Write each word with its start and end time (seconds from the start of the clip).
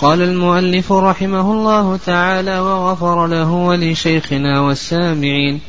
قال 0.00 0.22
المؤلف 0.22 0.92
رحمه 0.92 1.52
الله 1.52 1.96
تعالى 2.06 2.58
وغفر 2.58 3.26
له 3.26 3.50
ولشيخنا 3.52 4.60
والسامعين 4.60 5.60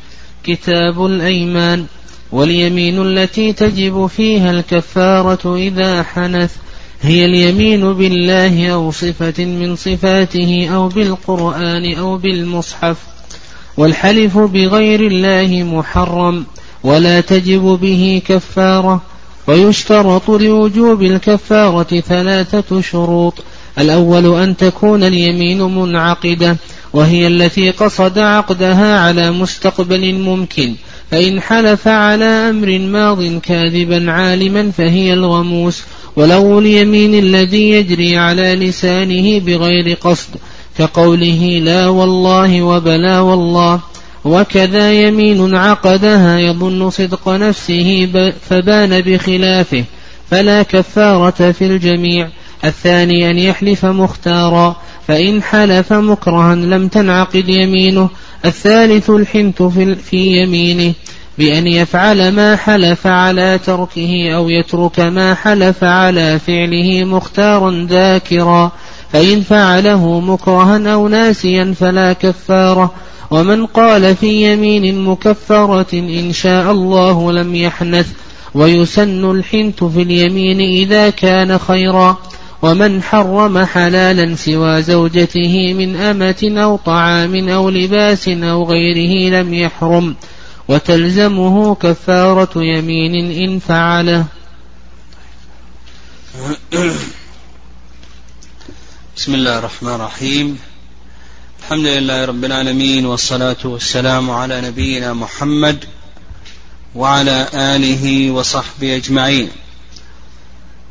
كتاب 0.44 1.06
الأيمان 1.06 1.86
واليمين 2.32 3.02
التي 3.02 3.52
تجب 3.52 4.06
فيها 4.06 4.50
الكفارة 4.50 5.56
إذا 5.56 6.02
حنث 6.02 6.56
هي 7.02 7.24
اليمين 7.24 7.92
بالله 7.92 8.68
أو 8.68 8.90
صفة 8.90 9.44
من 9.44 9.76
صفاته 9.76 10.68
أو 10.74 10.88
بالقرآن 10.88 11.94
أو 11.94 12.16
بالمصحف 12.16 12.96
والحلف 13.76 14.38
بغير 14.38 15.00
الله 15.00 15.62
محرم 15.62 16.44
ولا 16.84 17.20
تجب 17.20 17.78
به 17.82 18.22
كفارة 18.26 19.02
ويشترط 19.46 20.30
لوجوب 20.30 21.02
الكفارة 21.02 22.00
ثلاثة 22.00 22.80
شروط 22.80 23.34
الأول 23.78 24.40
أن 24.42 24.56
تكون 24.56 25.04
اليمين 25.04 25.62
منعقدة 25.62 26.56
وهي 26.92 27.26
التي 27.26 27.70
قصد 27.70 28.18
عقدها 28.18 28.98
على 28.98 29.30
مستقبل 29.30 30.14
ممكن 30.14 30.74
فإن 31.10 31.40
حلف 31.40 31.88
على 31.88 32.24
أمر 32.24 32.78
ماض 32.78 33.40
كاذبا 33.40 34.12
عالما 34.12 34.70
فهي 34.70 35.12
الغموس. 35.12 35.82
ولو 36.16 36.58
اليمين 36.58 37.14
الذي 37.14 37.70
يجري 37.70 38.16
على 38.16 38.54
لسانه 38.54 39.38
بغير 39.40 39.96
قصد 40.00 40.28
كقوله 40.78 41.60
لا 41.64 41.88
والله 41.88 42.62
وبلا 42.62 43.20
والله 43.20 43.80
وكذا 44.24 44.92
يمين 44.92 45.54
عقدها 45.54 46.38
يظن 46.38 46.90
صدق 46.90 47.28
نفسه 47.28 48.08
فبان 48.50 49.00
بخلافه 49.00 49.84
فلا 50.30 50.62
كفارة 50.62 51.52
في 51.52 51.66
الجميع. 51.66 52.28
الثاني 52.64 53.30
أن 53.30 53.38
يحلف 53.38 53.84
مختارا 53.84 54.76
فإن 55.08 55.42
حلف 55.42 55.92
مكرها 55.92 56.54
لم 56.54 56.88
تنعقد 56.88 57.48
يمينه. 57.48 58.08
الثالث 58.44 59.10
الحنث 59.10 59.62
في 60.08 60.42
يمينه. 60.42 60.94
بأن 61.38 61.66
يفعل 61.66 62.32
ما 62.32 62.56
حلف 62.56 63.06
على 63.06 63.60
تركه 63.66 64.30
أو 64.34 64.48
يترك 64.48 65.00
ما 65.00 65.34
حلف 65.34 65.84
على 65.84 66.38
فعله 66.38 67.04
مختارا 67.04 67.86
ذاكرا. 67.90 68.72
فإن 69.12 69.40
فعله 69.40 70.20
مكرها 70.20 70.92
أو 70.92 71.08
ناسيا 71.08 71.74
فلا 71.80 72.12
كفارة. 72.12 72.92
ومن 73.30 73.66
قال 73.66 74.16
في 74.16 74.52
يمين 74.52 75.04
مكفرة 75.04 75.92
إن 75.92 76.32
شاء 76.32 76.70
الله 76.72 77.32
لم 77.32 77.54
يحنث. 77.54 78.06
ويسن 78.54 79.30
الحنث 79.30 79.84
في 79.84 80.02
اليمين 80.02 80.60
إذا 80.60 81.10
كان 81.10 81.58
خيرا. 81.58 82.16
ومن 82.62 83.02
حرم 83.02 83.64
حلالا 83.64 84.36
سوى 84.36 84.82
زوجته 84.82 85.74
من 85.74 85.96
أمة 85.96 86.62
أو 86.62 86.76
طعام 86.76 87.48
أو 87.48 87.70
لباس 87.70 88.28
أو 88.28 88.64
غيره 88.64 89.40
لم 89.40 89.54
يحرم 89.54 90.16
وتلزمه 90.68 91.74
كفارة 91.74 92.50
يمين 92.56 93.14
إن 93.14 93.58
فعله. 93.58 94.24
بسم 99.16 99.34
الله 99.34 99.58
الرحمن 99.58 99.94
الرحيم. 99.94 100.58
الحمد 101.60 101.86
لله 101.86 102.24
رب 102.24 102.44
العالمين 102.44 103.06
والصلاة 103.06 103.56
والسلام 103.64 104.30
على 104.30 104.60
نبينا 104.60 105.12
محمد 105.12 105.84
وعلى 106.94 107.48
آله 107.54 108.30
وصحبه 108.30 108.96
أجمعين. 108.96 109.48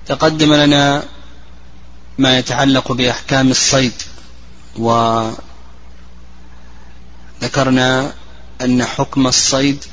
تقدم 0.07 0.53
لنا 0.53 1.03
ما 2.17 2.37
يتعلق 2.37 2.91
بأحكام 2.91 3.51
الصيد. 3.51 3.93
وذكرنا 7.41 8.13
أن 8.61 8.85
حكم 8.85 9.27
الصيد 9.27 9.83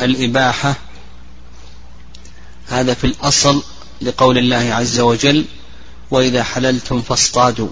الإباحة 0.00 0.74
هذا 2.68 2.94
في 2.94 3.04
الأصل 3.04 3.62
لقول 4.00 4.38
الله 4.38 4.74
عز 4.74 5.00
وجل 5.00 5.44
وإذا 6.10 6.42
حللتم 6.42 7.02
فاصطادوا. 7.02 7.68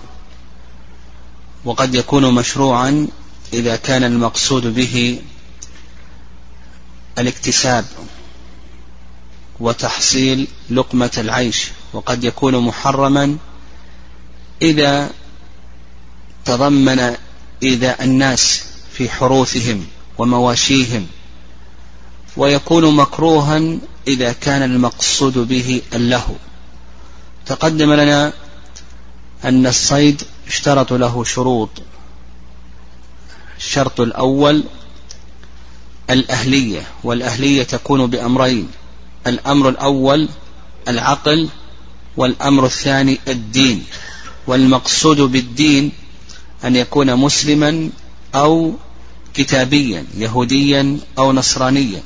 وقد 1.65 1.95
يكون 1.95 2.35
مشروعا 2.35 3.09
إذا 3.53 3.77
كان 3.77 4.05
المقصود 4.05 4.67
به 4.67 5.23
الاكتساب 7.19 7.85
وتحصيل 9.61 10.49
لقمة 10.71 11.11
العيش. 11.19 11.69
وقد 11.93 12.25
يكون 12.25 12.59
محرما 12.59 13.37
إذا 14.63 15.11
تضمن 16.45 17.17
إيذاء 17.63 18.05
الناس 18.05 18.65
في 18.93 19.09
حروثهم 19.09 19.87
ومواشيهم 20.19 21.07
ويكون 22.37 22.97
مكروها 22.97 23.79
إذا 24.09 24.33
كان 24.33 24.63
المقصود 24.63 25.39
به 25.39 25.83
اللهو. 25.95 26.35
تقدم 27.47 27.93
لنا 27.93 28.33
أن 29.45 29.67
الصيد 29.67 30.23
اشترط 30.47 30.93
له 30.93 31.25
شروط. 31.25 31.71
الشرط 33.59 34.01
الأول 34.01 34.65
الأهلية 36.11 36.83
والأهلية 37.05 37.63
تكون 37.63 38.07
بأمرين 38.07 38.71
الأمر 39.27 39.69
الأول 39.69 40.29
العقل 40.89 41.49
والأمر 42.17 42.67
الثاني 42.67 43.19
الدين. 43.29 43.85
والمقصود 44.47 45.21
بالدين 45.21 45.93
أن 46.65 46.77
يكون 46.77 47.17
مسلما 47.17 47.91
أو 48.35 48.75
كتابيا 49.35 50.07
يهوديا 50.17 50.99
أو 51.19 51.33
نصرانيا. 51.33 52.03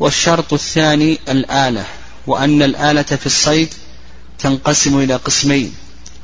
والشرط 0.00 0.52
الثاني 0.52 1.18
الآلة 1.28 1.86
وأن 2.26 2.62
الآلة 2.62 3.02
في 3.02 3.26
الصيد 3.26 3.74
تنقسم 4.38 4.98
إلى 4.98 5.16
قسمين. 5.16 5.74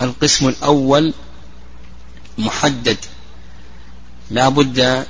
القسم 0.03 0.49
الأول 0.49 1.15
محدد. 2.39 2.97
لا 4.31 4.49
بد 4.49 5.07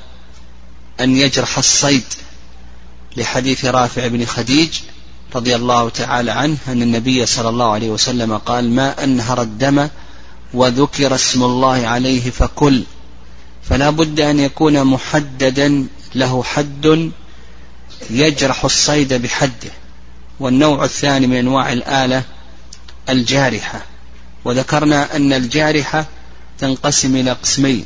أن 1.01 1.17
يجرح 1.17 1.59
الصيد 1.59 2.05
لحديث 3.17 3.65
رافع 3.65 4.07
بن 4.07 4.27
خديج 4.27 4.69
رضي 5.35 5.57
الله 5.57 5.89
تعالى 5.89 6.31
عنه 6.31 6.57
أن 6.69 6.83
النبي 6.83 7.27
صلى 7.27 7.49
الله 7.49 7.73
عليه 7.73 7.91
وسلم 7.91 8.37
قال 8.37 8.71
ما 8.71 9.05
أنهر 9.05 9.43
الدم 9.43 9.89
وذكر 10.55 11.15
اسم 11.15 11.43
الله 11.43 11.87
عليه 11.87 12.31
فكل. 12.31 12.83
فلا 13.69 13.91
بد 13.91 14.21
أن 14.21 14.41
يكون 14.41 14.85
محددا 14.85 15.87
له 16.15 16.43
حد 16.43 17.11
يجرح 18.11 18.65
الصيد 18.65 19.15
بحده. 19.15 19.71
والنوع 20.41 20.85
الثاني 20.85 21.27
من 21.27 21.37
أنواع 21.37 21.73
الآلة 21.73 22.23
الجارحة. 23.09 23.83
وذكرنا 24.45 25.17
أن 25.17 25.33
الجارحة 25.33 26.07
تنقسم 26.59 27.17
إلى 27.17 27.33
قسمين. 27.33 27.85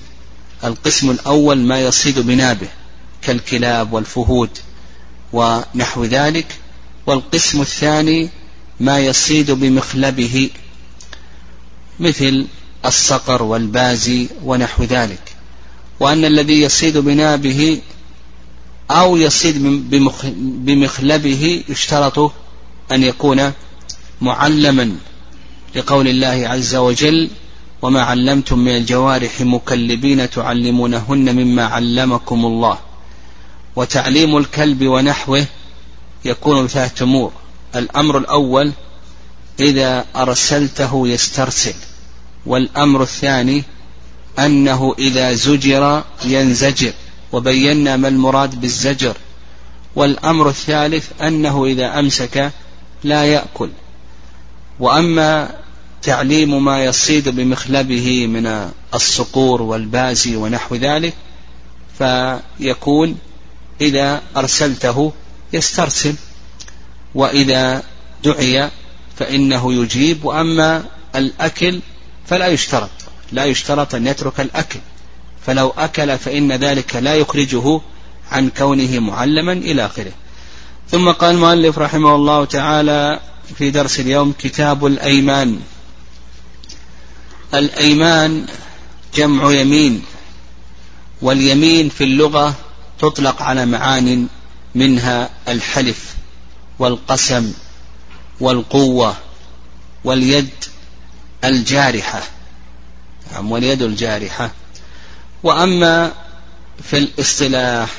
القسم 0.64 1.10
الأول 1.10 1.58
ما 1.58 1.80
يصيد 1.80 2.18
بنابه 2.18 2.68
كالكلاب 3.22 3.92
والفهود 3.92 4.50
ونحو 5.32 6.04
ذلك. 6.04 6.46
والقسم 7.06 7.60
الثاني 7.60 8.28
ما 8.80 8.98
يصيد 8.98 9.50
بمخلبه 9.50 10.50
مثل 12.00 12.46
الصقر 12.84 13.42
والبازي 13.42 14.28
ونحو 14.44 14.84
ذلك. 14.84 15.36
وأن 16.00 16.24
الذي 16.24 16.60
يصيد 16.62 16.98
بنابه 16.98 17.80
أو 18.90 19.16
يصيد 19.16 19.62
بمخلبه 20.64 21.64
يشترط 21.68 22.32
أن 22.92 23.02
يكون 23.02 23.52
معلما 24.20 24.96
لقول 25.74 26.08
الله 26.08 26.48
عز 26.48 26.74
وجل 26.74 27.30
وما 27.82 28.02
علمتم 28.02 28.58
من 28.58 28.76
الجوارح 28.76 29.40
مكلبين 29.40 30.30
تعلمونهن 30.30 31.36
مما 31.36 31.64
علمكم 31.64 32.46
الله 32.46 32.78
وتعليم 33.76 34.36
الكلب 34.36 34.86
ونحوه 34.86 35.46
يكون 36.24 36.64
بثلاثة 36.64 37.04
أمور 37.04 37.32
الأمر 37.76 38.18
الأول 38.18 38.72
إذا 39.60 40.04
أرسلته 40.16 41.08
يسترسل 41.08 41.74
والأمر 42.46 43.02
الثاني 43.02 43.64
أنه 44.38 44.94
إذا 44.98 45.32
زجر 45.32 46.04
ينزجر 46.24 46.92
وبينا 47.32 47.96
ما 47.96 48.08
المراد 48.08 48.60
بالزجر. 48.60 49.16
والأمر 49.96 50.48
الثالث 50.48 51.22
أنه 51.22 51.66
إذا 51.66 51.98
أمسك 51.98 52.52
لا 53.04 53.24
يأكل. 53.24 53.70
وأما 54.80 55.50
تعليم 56.02 56.64
ما 56.64 56.84
يصيد 56.84 57.28
بمخلبه 57.28 58.26
من 58.26 58.70
الصقور 58.94 59.62
والبازي 59.62 60.36
ونحو 60.36 60.74
ذلك 60.74 61.14
فيكون 61.98 63.18
إذا 63.80 64.22
أرسلته 64.36 65.12
يسترسل 65.52 66.14
وإذا 67.14 67.82
دعي 68.24 68.70
فإنه 69.16 69.72
يجيب 69.72 70.24
وأما 70.24 70.84
الأكل 71.16 71.80
فلا 72.26 72.46
يشترط 72.46 72.90
لا 73.32 73.44
يشترط 73.44 73.94
أن 73.94 74.06
يترك 74.06 74.40
الأكل. 74.40 74.80
فلو 75.46 75.74
أكل 75.78 76.18
فإن 76.18 76.52
ذلك 76.52 76.96
لا 76.96 77.14
يخرجه 77.14 77.80
عن 78.30 78.50
كونه 78.50 78.98
معلما 78.98 79.52
إلى 79.52 79.86
آخره. 79.86 80.12
ثم 80.90 81.10
قال 81.10 81.34
المؤلف 81.34 81.78
رحمه 81.78 82.14
الله 82.14 82.44
تعالى 82.44 83.20
في 83.58 83.70
درس 83.70 84.00
اليوم 84.00 84.34
كتاب 84.38 84.86
الأيمان. 84.86 85.60
الأيمان 87.54 88.46
جمع 89.14 89.52
يمين 89.52 90.02
واليمين 91.22 91.88
في 91.88 92.04
اللغة 92.04 92.54
تطلق 92.98 93.42
على 93.42 93.66
معان 93.66 94.26
منها 94.74 95.30
الحلف 95.48 96.14
والقسم 96.78 97.52
والقوة 98.40 99.16
واليد 100.04 100.50
الجارحة. 101.44 102.22
نعم 103.32 103.52
واليد 103.52 103.82
الجارحة. 103.82 104.50
وأما 105.42 106.12
في 106.82 106.98
الاصطلاح 106.98 107.90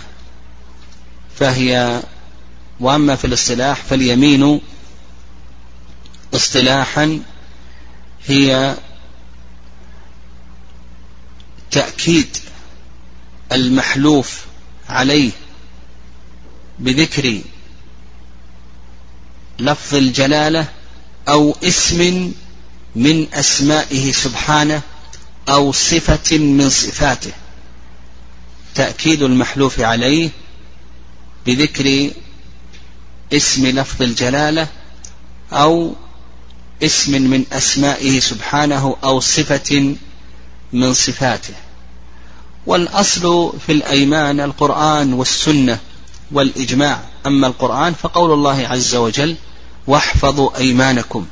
فهي 1.40 2.02
وأما 2.80 3.16
في 3.16 3.28
الاصطلاح 3.28 3.82
فاليمين 3.82 4.62
اصطلاحا 6.34 7.20
هي 8.28 8.76
تأكيد 11.72 12.38
المحلوف 13.52 14.46
عليه 14.90 15.32
بذكر 16.80 17.42
لفظ 19.60 19.96
الجلالة 19.96 20.68
أو 21.28 21.56
اسم 21.64 22.32
من 22.96 23.28
أسمائه 23.34 24.12
سبحانه 24.12 24.82
أو 25.50 25.72
صفة 25.72 26.38
من 26.38 26.70
صفاته. 26.70 27.32
تأكيد 28.76 29.22
المحلوف 29.22 29.80
عليه 29.80 30.30
بذكر 31.46 32.12
اسم 33.34 33.68
لفظ 33.68 34.02
الجلالة 34.02 34.68
أو 35.54 35.96
اسم 36.84 37.12
من 37.22 37.46
أسمائه 37.52 38.20
سبحانه 38.20 38.98
أو 39.04 39.20
صفة 39.20 39.96
من 40.74 40.94
صفاته. 40.94 41.54
والأصل 42.66 43.54
في 43.66 43.72
الأيمان 43.72 44.40
القرآن 44.40 45.14
والسنة 45.14 45.80
والإجماع. 46.34 47.02
أما 47.28 47.48
القرآن 47.48 47.94
فقول 47.94 48.34
الله 48.34 48.68
عز 48.68 48.96
وجل 48.96 49.36
واحفظوا 49.88 50.58
أيمانكم. 50.58 51.26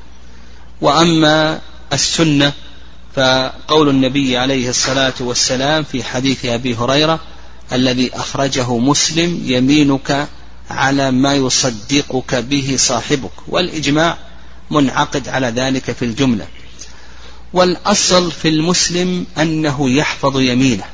وأما 0.81 1.61
السنة 1.93 2.53
فقول 3.15 3.89
النبي 3.89 4.37
عليه 4.37 4.69
الصلاة 4.69 5.13
والسلام 5.19 5.83
في 5.83 6.03
حديث 6.03 6.45
أبي 6.45 6.75
هريرة 6.75 7.19
الذي 7.73 8.15
أخرجه 8.15 8.77
مسلم 8.77 9.41
يمينك 9.45 10.27
على 10.69 11.11
ما 11.11 11.35
يصدقك 11.35 12.35
به 12.35 12.75
صاحبك. 12.77 13.31
والإجماع 13.47 14.17
منعقد 14.71 15.29
على 15.29 15.47
ذلك 15.47 15.91
في 15.91 16.05
الجملة. 16.05 16.47
والأصل 17.53 18.31
في 18.31 18.47
المسلم 18.47 19.25
أنه 19.37 19.89
يحفظ 19.89 20.39
يمينه. 20.39 20.85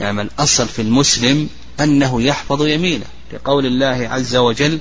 يعني 0.00 0.22
الأصل 0.22 0.68
في 0.68 0.82
المسلم 0.82 1.48
أنه 1.80 2.22
يحفظ 2.22 2.66
يمينه. 2.66 3.04
لقول 3.32 3.66
الله 3.66 4.08
عز 4.12 4.36
وجل 4.36 4.80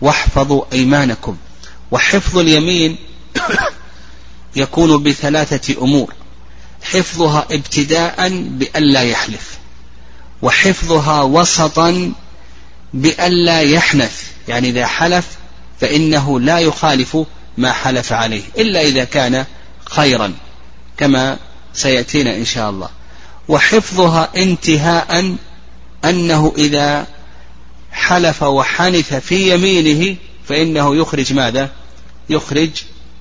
واحفظوا 0.00 0.64
أيمانكم. 0.72 1.36
وحفظ 1.90 2.38
اليمين 2.38 2.96
يكون 4.56 5.02
بثلاثة 5.02 5.82
أمور 5.82 6.12
حفظها 6.82 7.46
ابتداء 7.50 8.28
بألا 8.48 9.02
يحلف 9.02 9.58
وحفظها 10.42 11.22
وسطا 11.22 12.12
بألا 12.94 13.60
يحنث. 13.60 14.22
يعني 14.48 14.68
إذا 14.68 14.86
حلف 14.86 15.26
فإنه 15.80 16.40
لا 16.40 16.58
يخالف 16.58 17.16
ما 17.58 17.72
حلف 17.72 18.12
عليه 18.12 18.42
إلا 18.58 18.82
إذا 18.82 19.04
كان 19.04 19.44
خيرا 19.84 20.32
كما 20.96 21.38
سيأتينا 21.74 22.36
إن 22.36 22.44
شاء 22.44 22.70
الله. 22.70 22.88
وحفظها 23.48 24.28
انتهاء 24.36 25.36
أنه 26.04 26.52
إذا 26.58 27.06
حلف 27.92 28.42
وحنث 28.42 29.14
في 29.14 29.54
يمينه 29.54 30.16
فإنه 30.48 30.96
يخرج 30.96 31.32
ماذا؟ 31.32 31.70
يخرج 32.30 32.70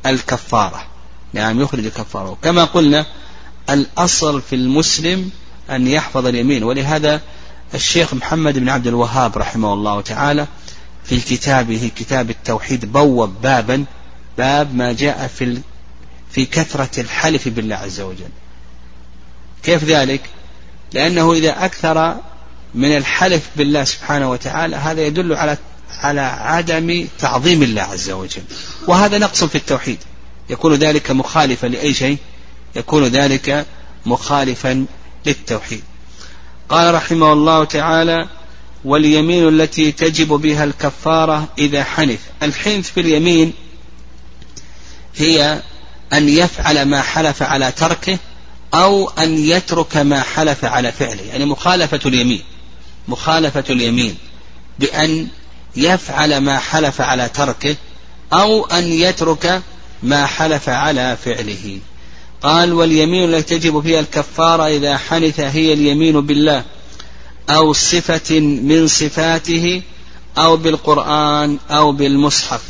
الكفارة. 0.05 0.85
نعم 1.33 1.61
يخرج 1.61 1.85
الكفارة. 1.85 2.37
كما 2.43 2.63
قلنا 2.63 3.05
الأصل 3.69 4.41
في 4.41 4.55
المسلم 4.55 5.29
أن 5.69 5.87
يحفظ 5.87 6.27
اليمين. 6.27 6.63
ولهذا 6.63 7.21
الشيخ 7.73 8.13
محمد 8.13 8.59
بن 8.59 8.69
عبد 8.69 8.87
الوهاب 8.87 9.37
رحمه 9.37 9.73
الله 9.73 10.01
تعالى 10.01 10.47
في 11.03 11.19
كتابه 11.19 11.91
كتاب 11.95 12.29
التوحيد 12.29 12.91
بوب 12.91 13.41
بابا 13.41 13.85
باب 14.37 14.75
ما 14.75 14.93
جاء 14.93 15.27
في 15.27 15.61
في 16.31 16.45
كثرة 16.45 17.01
الحلف 17.01 17.47
بالله 17.47 17.75
عز 17.75 18.01
وجل. 18.01 18.29
كيف 19.63 19.83
ذلك؟ 19.83 20.21
لأنه 20.93 21.33
إذا 21.33 21.65
أكثر 21.65 22.15
من 22.75 22.97
الحلف 22.97 23.41
بالله 23.55 23.83
سبحانه 23.83 24.31
وتعالى 24.31 24.75
هذا 24.75 25.01
يدل 25.01 25.33
على 25.33 25.57
على 25.89 26.21
عدم 26.21 27.07
تعظيم 27.19 27.63
الله 27.63 27.81
عز 27.81 28.09
وجل. 28.09 28.43
وهذا 28.87 29.17
نقص 29.17 29.43
في 29.43 29.55
التوحيد. 29.55 29.97
يكون 30.49 30.73
ذلك 30.73 31.11
مخالفا 31.11 31.67
لأي 31.67 31.93
شيء 31.93 32.17
يكون 32.75 33.03
ذلك 33.03 33.65
مخالفا 34.05 34.85
للتوحيد. 35.25 35.83
قال 36.69 36.93
رحمه 36.93 37.33
الله 37.33 37.63
تعالى 37.63 38.27
واليمين 38.85 39.47
التي 39.47 39.91
تجب 39.91 40.27
بها 40.27 40.63
الكفارة 40.63 41.47
إذا 41.57 41.83
حنث 41.83 42.19
الحنث 42.43 42.91
في 42.91 42.99
اليمين 42.99 43.53
هي 45.15 45.61
أن 46.13 46.29
يفعل 46.29 46.85
ما 46.85 47.01
حلف 47.01 47.43
على 47.43 47.71
تركه 47.71 48.17
أو 48.73 49.09
أن 49.09 49.37
يترك 49.37 49.97
ما 49.97 50.21
حلف 50.21 50.65
على 50.65 50.91
فعله 50.91 51.21
يعني 51.21 51.45
مخالفة 51.45 51.99
اليمين. 52.05 52.43
مخالفة 53.07 53.63
اليمين 53.69 54.15
بأن 54.79 55.27
يفعل 55.75 56.37
ما 56.37 56.59
حلف 56.59 57.01
على 57.01 57.29
تركه 57.29 57.75
أو 58.33 58.65
أن 58.65 58.83
يترك 58.83 59.61
ما 60.03 60.25
حلف 60.25 60.69
على 60.69 61.17
فعله. 61.25 61.79
قال 62.41 62.73
واليمين 62.73 63.33
التي 63.33 63.59
تجب 63.59 63.81
فيها 63.81 63.99
الكفارة 63.99 64.67
إذا 64.67 64.97
حنث 64.97 65.39
هي 65.39 65.73
اليمين 65.73 66.21
بالله 66.21 66.63
أو 67.49 67.73
صفة 67.73 68.39
من 68.39 68.87
صفاته 68.87 69.81
أو 70.37 70.57
بالقرآن 70.57 71.57
أو 71.71 71.91
بالمصحف. 71.91 72.61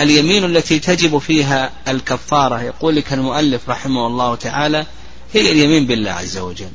اليمين 0.00 0.44
التي 0.44 0.78
تجب 0.78 1.18
فيها 1.18 1.70
الكفارة 1.88 2.62
يقول 2.62 2.96
لك 2.96 3.12
المؤلف 3.12 3.68
رحمه 3.68 4.06
الله 4.06 4.34
تعالى 4.34 4.86
هي 5.34 5.52
اليمين 5.52 5.86
بالله 5.86 6.10
عز 6.10 6.38
وجل. 6.38 6.70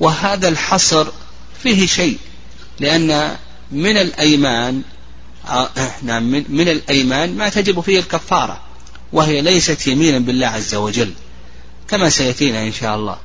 وهذا 0.00 0.48
الحصر 0.48 1.06
فيه 1.62 1.86
شيء 1.86 2.18
لأن 2.80 3.36
من 3.70 3.96
الأيمان 3.96 4.82
آه، 5.48 5.70
نعم 6.02 6.30
من 6.48 6.68
الأيمان 6.68 7.36
ما 7.36 7.48
تجب 7.48 7.80
فيه 7.80 7.98
الكفارة 7.98 8.60
وهي 9.12 9.40
ليست 9.40 9.86
يمينا 9.86 10.18
بالله 10.18 10.46
عز 10.46 10.74
وجل 10.74 11.12
كما 11.88 12.08
سيأتينا 12.08 12.62
إن 12.62 12.72
شاء 12.72 12.96
الله 12.96 13.18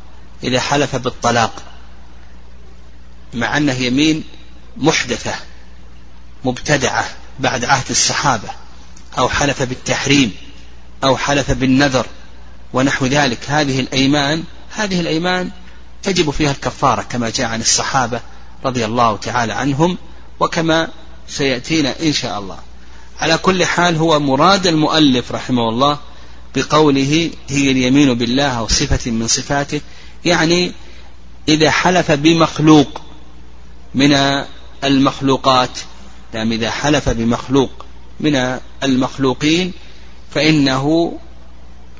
إذا 0.43 0.59
حلف 0.59 0.95
بالطلاق 0.95 1.63
مع 3.33 3.57
أنه 3.57 3.73
يمين 3.73 4.23
محدثة 4.77 5.35
مبتدعة 6.43 7.05
بعد 7.39 7.65
عهد 7.65 7.89
الصحابة 7.89 8.49
أو 9.17 9.29
حلف 9.29 9.63
بالتحريم 9.63 10.31
أو 11.03 11.17
حلف 11.17 11.51
بالنذر 11.51 12.05
ونحو 12.73 13.05
ذلك. 13.05 13.39
هذه 13.47 13.79
الأيمان 13.79 14.43
هذه 14.75 14.99
الأيمان 14.99 15.49
تجب 16.03 16.29
فيها 16.29 16.51
الكفارة 16.51 17.01
كما 17.01 17.29
جاء 17.29 17.47
عن 17.47 17.61
الصحابة 17.61 18.21
رضي 18.65 18.85
الله 18.85 19.17
تعالى 19.17 19.53
عنهم 19.53 19.97
وكما 20.39 20.87
سيأتينا 21.27 21.95
إن 22.01 22.13
شاء 22.13 22.39
الله. 22.39 22.57
على 23.19 23.37
كل 23.37 23.65
حال 23.65 23.97
هو 23.97 24.19
مراد 24.19 24.67
المؤلف 24.67 25.31
رحمه 25.31 25.69
الله 25.69 25.99
بقوله 26.55 27.31
هي 27.49 27.71
اليمين 27.71 28.13
بالله 28.13 28.47
أو 28.59 28.67
صفة 28.67 29.11
من 29.11 29.27
صفاته 29.27 29.81
يعني 30.25 30.71
إذا 31.47 31.71
حلف 31.71 32.11
بمخلوق 32.11 33.01
من 33.95 34.13
المخلوقات 34.83 35.69
نعم 36.33 36.51
إذا 36.51 36.71
حلف 36.71 37.09
بمخلوق 37.09 37.85
من 38.19 38.59
المخلوقين 38.83 39.71
فإنه 40.31 41.13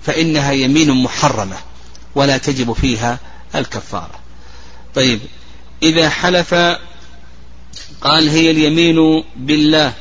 فإنها 0.04 0.52
يمين 0.52 0.92
محرمة 1.04 1.58
ولا 2.16 2.38
تجب 2.38 2.74
فيها 2.74 3.20
الكفارة. 3.56 4.20
طيب 4.96 5.20
إذا 5.84 6.10
حلف 6.10 6.54
قال 8.02 8.30
هي 8.30 8.52
اليمين 8.52 9.24
بالله 9.36 9.94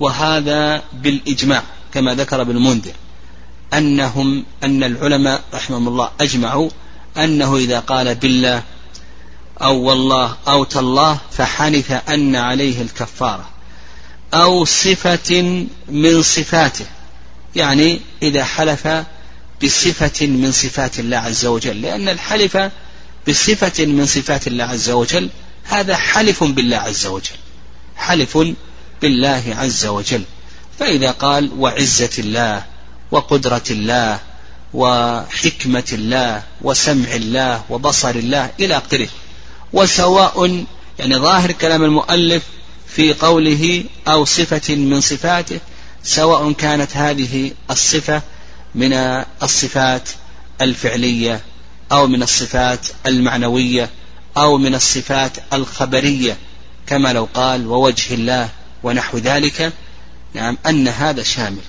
وهذا 0.00 0.82
بالإجماع 0.92 1.62
كما 1.94 2.14
ذكر 2.14 2.40
ابن 2.40 2.56
منذر 2.56 2.92
أنهم 3.74 4.44
أن 4.64 4.84
العلماء 4.84 5.42
رحمهم 5.54 5.88
الله 5.88 6.10
أجمعوا 6.20 6.70
أنه 7.16 7.56
إذا 7.56 7.80
قال 7.80 8.14
بالله 8.14 8.62
أو 9.62 9.82
والله 9.82 10.36
أو 10.48 10.64
تالله 10.64 11.18
فحنث 11.30 11.90
أن 12.08 12.36
عليه 12.36 12.82
الكفارة 12.82 13.48
أو 14.34 14.64
صفة 14.64 15.66
من 15.88 16.22
صفاته. 16.22 16.86
يعني 17.56 18.00
إذا 18.22 18.44
حلف 18.44 18.88
بصفة 19.64 20.26
من 20.26 20.52
صفات 20.52 20.98
الله 20.98 21.16
عز 21.16 21.46
وجل 21.46 21.82
لأن 21.82 22.08
الحلف 22.08 22.56
بصفة 23.28 23.84
من 23.86 24.06
صفات 24.06 24.46
الله 24.46 24.64
عز 24.64 24.90
وجل 24.90 25.30
هذا 25.64 25.96
حلف 25.96 26.44
بالله 26.44 26.76
عز 26.76 27.06
وجل. 27.06 27.36
حلف 27.96 28.38
بالله 29.02 29.42
عز 29.58 29.86
وجل. 29.86 30.22
فإذا 30.78 31.10
قال 31.10 31.50
وعزة 31.58 32.10
الله 32.18 32.64
وقدرة 33.10 33.62
الله 33.70 34.20
وحكمة 34.74 35.84
الله 35.92 36.42
وسمع 36.62 37.14
الله 37.14 37.62
وبصر 37.70 38.10
الله 38.10 38.50
إلى 38.60 38.76
آخره. 38.76 39.08
وسواء 39.72 40.64
يعني 40.98 41.16
ظاهر 41.16 41.52
كلام 41.52 41.84
المؤلف 41.84 42.42
في 42.88 43.12
قوله 43.12 43.84
أو 44.08 44.24
صفة 44.24 44.74
من 44.74 45.00
صفاته 45.00 45.60
سواء 46.02 46.52
كانت 46.52 46.96
هذه 46.96 47.52
الصفة 47.70 48.22
من 48.74 48.92
الصفات 49.42 50.08
الفعلية 50.60 51.40
أو 51.92 52.06
من 52.06 52.22
الصفات 52.22 52.86
المعنوية 53.06 53.90
أو 54.36 54.58
من 54.58 54.74
الصفات 54.74 55.32
الخبرية 55.52 56.36
كما 56.86 57.12
لو 57.12 57.28
قال 57.34 57.66
ووجه 57.66 58.14
الله 58.14 58.48
ونحو 58.82 59.18
ذلك. 59.18 59.72
نعم 60.34 60.58
أن 60.66 60.88
هذا 60.88 61.22
شامل. 61.22 61.62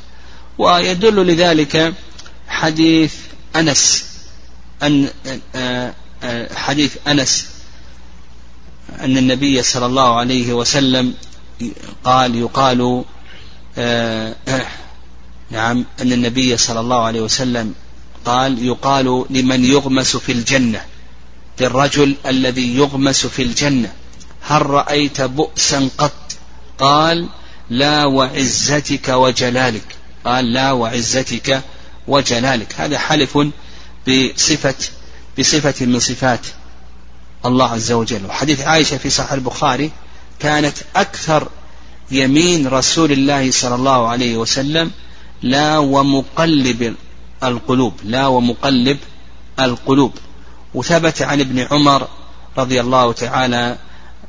ويدل 0.58 1.28
لذلك 1.28 1.94
حديث 2.48 3.14
أنس 3.56 4.06
أن 4.84 5.10
آه، 5.56 5.94
آه، 6.24 6.54
حديث 6.56 6.98
أنس 7.08 7.48
أن 9.00 9.18
النبي 9.18 9.64
صلى 9.64 9.86
الله 9.86 10.16
عليه 10.16 10.54
وسلم 10.54 11.14
قال 12.04 12.36
يقال 12.36 13.04
آه، 13.78 14.36
نعم 15.52 15.86
أن 16.02 16.12
النبي 16.12 16.58
صلى 16.58 16.80
الله 16.80 17.04
عليه 17.04 17.22
وسلم 17.22 17.74
قال 18.26 18.66
يقال 18.66 19.26
لمن 19.30 19.66
يغمس 19.66 20.18
في 20.18 20.32
الجنة 20.32 20.82
للرجل 21.60 22.16
الذي 22.26 22.76
يغمس 22.78 23.26
في 23.26 23.42
الجنة. 23.42 23.94
هل 24.42 24.66
رأيت 24.66 25.22
بؤسا 25.22 25.90
قط؟ 25.98 26.36
قال 26.78 27.30
لا 27.70 28.06
وعزتك 28.06 29.10
وجلالك. 29.10 29.96
قال 30.26 30.54
لا 30.54 30.72
وعزتك 30.72 31.62
وجلالك. 32.08 32.76
هذا 32.78 32.98
حلف 32.98 33.38
بصفة 34.08 34.76
بصفة 35.40 35.86
من 35.86 36.00
صفات 36.00 36.46
الله 37.46 37.70
عز 37.70 37.92
وجل. 37.92 38.26
وحديث 38.26 38.62
عائشة 38.62 38.98
في 38.98 39.10
صحيح 39.10 39.32
البخاري 39.32 39.92
كانت 40.40 40.78
أكثر 40.96 41.50
يمين 42.12 42.68
رسول 42.68 43.12
الله 43.12 43.52
صلى 43.52 43.76
الله 43.76 44.08
عليه 44.08 44.38
وسلم 44.38 44.92
لا 45.42 45.78
ومقلب 45.78 46.96
القلوب 47.48 47.94
لا 48.04 48.28
ومقلب 48.28 48.98
القلوب. 49.60 50.12
وثبت 50.74 51.22
عن 51.22 51.40
ابن 51.40 51.60
عمر 51.60 52.08
رضي 52.58 52.82
الله 52.82 53.12
تعالى 53.12 53.78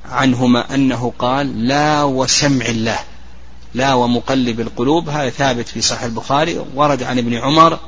عنهما 0.05 0.75
أنه 0.75 1.13
قال 1.19 1.69
لا 1.69 2.03
وسمع 2.03 2.67
الله 2.67 2.99
لا 3.75 3.95
ومقلب 3.95 4.61
القلوب. 4.61 5.09
هذا 5.09 5.31
ثابت 5.31 5.69
في 5.69 5.81
صحيح 5.81 6.03
البخاري. 6.03 6.65
ورد 6.75 7.03
عن 7.03 7.19
ابن 7.19 7.35
عمر 7.35 7.79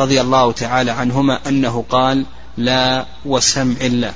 رضي 0.00 0.20
الله 0.20 0.52
تعالى 0.52 0.90
عنهما 0.90 1.48
أنه 1.48 1.84
قال 1.90 2.26
لا 2.56 3.06
وسمع 3.24 3.80
الله. 3.80 4.14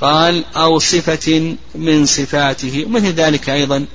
قال 0.00 0.44
أو 0.56 0.78
صفة 0.78 1.56
من 1.74 2.06
صفاته. 2.06 2.84
ومثل 2.86 3.12
ذلك 3.12 3.50
أيضا 3.50 3.86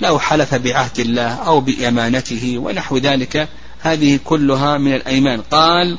لو 0.00 0.18
حلف 0.18 0.54
بعهد 0.54 1.00
الله 1.00 1.28
أو 1.34 1.60
بأمانته 1.60 2.58
ونحو 2.58 2.98
ذلك 2.98 3.48
هذه 3.82 4.20
كلها 4.24 4.78
من 4.78 4.94
الأيمان. 4.94 5.40
قال 5.40 5.98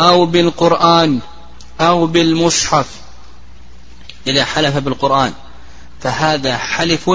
أو 0.00 0.26
بالقرآن 0.26 1.20
أو 1.80 2.06
بالمصحف. 2.06 2.86
إذا 4.26 4.44
حلف 4.44 4.76
بالقرآن 4.76 5.32
فهذا 6.00 6.56
حلف 6.56 7.10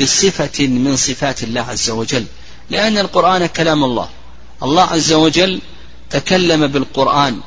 بصفة 0.00 0.66
من 0.66 0.96
صفات 0.96 1.42
الله 1.42 1.60
عز 1.60 1.90
وجل. 1.90 2.26
لأن 2.70 2.98
القرآن 2.98 3.46
كلام 3.46 3.84
الله. 3.84 4.08
الله 4.62 4.82
عز 4.82 5.12
وجل 5.12 5.60
تكلم 6.10 6.66
بالقرآن 6.66 7.40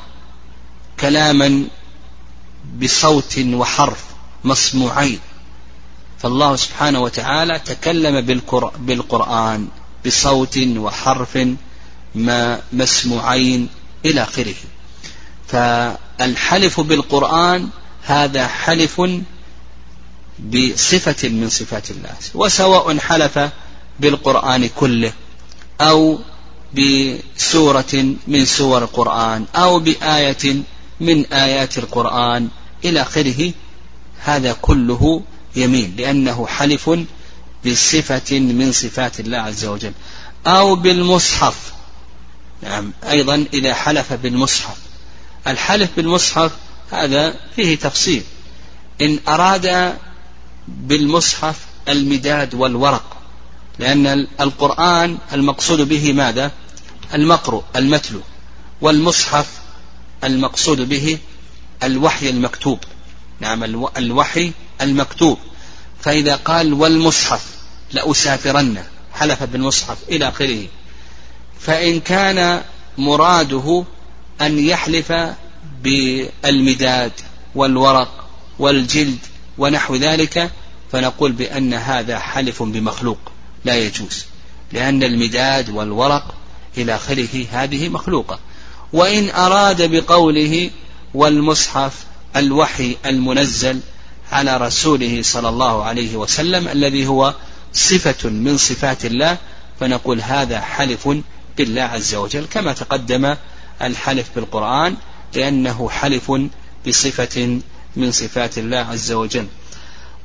كلاما 0.99 1.63
بصوت 2.81 3.39
وحرف 3.39 4.03
مسموعين. 4.43 5.19
فالله 6.19 6.55
سبحانه 6.55 6.99
وتعالى 6.99 7.59
تكلم 7.59 8.41
بالقرآن 8.79 9.67
بصوت 10.05 10.57
وحرف 10.57 11.37
ما 12.15 12.61
مسموعين 12.73 13.69
إلى 14.05 14.23
آخره. 14.23 14.55
فالحلف 15.47 16.79
بالقرآن 16.79 17.69
هذا 18.03 18.47
حلف 18.47 19.01
بصفة 20.39 21.29
من 21.29 21.49
صفات 21.49 21.91
الله 21.91 22.09
وسواء 22.33 22.97
حلف 22.97 23.39
بالقرآن 23.99 24.69
كله 24.75 25.13
أو 25.81 26.19
بسورة 26.73 28.15
من 28.27 28.45
سور 28.45 28.83
القرآن 28.83 29.45
أو 29.55 29.79
بآية 29.79 30.55
من 30.99 31.25
آيات 31.25 31.77
القرآن 31.77 32.49
إلى 32.85 33.01
آخره 33.01 33.51
هذا 34.19 34.55
كله 34.61 35.21
يمين 35.55 35.95
لأنه 35.97 36.47
حلف 36.47 36.89
بصفة 37.65 38.39
من 38.39 38.71
صفات 38.71 39.19
الله 39.19 39.37
عز 39.37 39.65
وجل 39.65 39.93
أو 40.47 40.75
بالمصحف 40.75 41.73
نعم. 42.61 42.93
أيضا 43.09 43.45
إذا 43.53 43.73
حلف 43.73 44.13
بالمصحف. 44.13 44.77
الحلف 45.47 45.89
بالمصحف 45.95 46.51
هذا 46.91 47.35
فيه 47.55 47.75
تفصيل. 47.75 48.23
إن 49.01 49.19
أراد 49.27 49.95
بالمصحف 50.67 51.55
المداد 51.89 52.55
والورق 52.55 53.17
لأن 53.79 54.27
القرآن 54.41 55.17
المقصود 55.33 55.81
به 55.81 56.13
ماذا؟ 56.13 56.51
المقروء 57.13 57.63
المتلو. 57.75 58.21
والمصحف 58.81 59.47
المقصود 60.23 60.89
به 60.89 61.17
الوحي 61.83 62.29
المكتوب. 62.29 62.79
نعم 63.39 63.63
الوحي 63.97 64.51
المكتوب. 64.81 65.37
فإذا 66.01 66.35
قال 66.35 66.73
والمصحف 66.73 67.45
لأسافرن 67.91 68.83
حلف 69.13 69.43
بالمصحف 69.43 69.97
إلى 70.09 70.27
آخره. 70.27 70.67
فإن 71.59 71.99
كان 71.99 72.61
مراده 72.97 73.83
أن 74.41 74.59
يحلف 74.59 75.13
بالمداد 75.83 77.11
والورق 77.55 78.27
والجلد 78.59 79.17
ونحو 79.57 79.95
ذلك 79.95 80.51
فنقول 80.91 81.31
بأن 81.31 81.73
هذا 81.73 82.19
حلف 82.19 82.63
بمخلوق 82.63 83.19
لا 83.65 83.75
يجوز 83.75 84.25
لأن 84.71 85.03
المداد 85.03 85.69
والورق 85.69 86.35
إلى 86.77 86.95
آخره 86.95 87.45
هذه 87.51 87.89
مخلوقة. 87.89 88.39
وإن 88.93 89.29
أراد 89.29 89.91
بقوله 89.91 90.69
والمصحف 91.13 91.93
الوحي 92.35 92.97
المنزل 93.05 93.79
على 94.31 94.57
رسوله 94.57 95.21
صلى 95.21 95.49
الله 95.49 95.83
عليه 95.83 96.15
وسلم 96.15 96.67
الذي 96.67 97.07
هو 97.07 97.33
صفة 97.73 98.29
من 98.29 98.57
صفات 98.57 99.05
الله 99.05 99.37
فنقول 99.79 100.21
هذا 100.21 100.61
حلف 100.61 101.09
بالله 101.59 101.81
عز 101.81 102.15
وجل 102.15 102.45
كما 102.45 102.73
تقدم 102.73 103.35
الحلف 103.81 104.27
بالقرآن 104.35 104.95
لأنه 105.35 105.89
حلف 105.89 106.31
بصفة 106.87 107.59
من 107.95 108.11
صفات 108.11 108.57
الله 108.57 108.77
عز 108.77 109.11
وجل. 109.11 109.47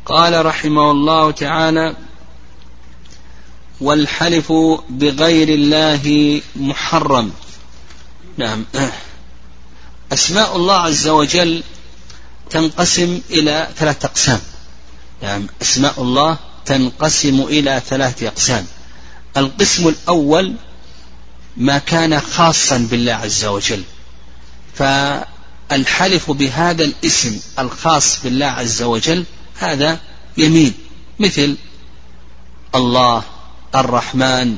قال 0.06 0.46
رحمه 0.46 0.90
الله 0.90 1.30
تعالى 1.30 1.96
والحلف 3.80 4.52
بغير 4.90 5.48
الله 5.48 6.42
محرم. 6.56 7.32
نعم. 8.36 8.64
أسماء 10.12 10.56
الله 10.56 10.78
عز 10.78 11.08
وجل 11.08 11.62
تنقسم 12.50 13.20
إلى 13.30 13.68
ثلاثة 13.76 14.06
أقسام. 14.06 14.40
نعم. 15.22 15.46
أسماء 15.62 16.02
الله 16.02 16.38
تنقسم 16.66 17.40
إلى 17.40 17.82
ثلاثة 17.88 18.28
أقسام. 18.28 18.66
القسم 19.36 19.88
الأول 19.88 20.54
ما 21.56 21.78
كان 21.78 22.20
خاصا 22.20 22.78
بالله 22.90 23.12
عز 23.12 23.44
وجل. 23.44 23.82
فالحلف 24.74 26.30
بهذا 26.30 26.84
الاسم 26.84 27.40
الخاص 27.58 28.22
بالله 28.24 28.46
عز 28.46 28.82
وجل 28.82 29.24
هذا 29.58 29.98
يمين. 30.36 30.74
مثل 31.18 31.56
الله 32.74 33.22
الرحمن 33.74 34.56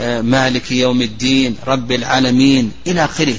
آه، 0.00 0.20
مالك 0.20 0.72
يوم 0.72 1.02
الدين 1.02 1.56
رب 1.66 1.92
العالمين 1.92 2.72
إلى 2.86 3.04
آخره. 3.04 3.38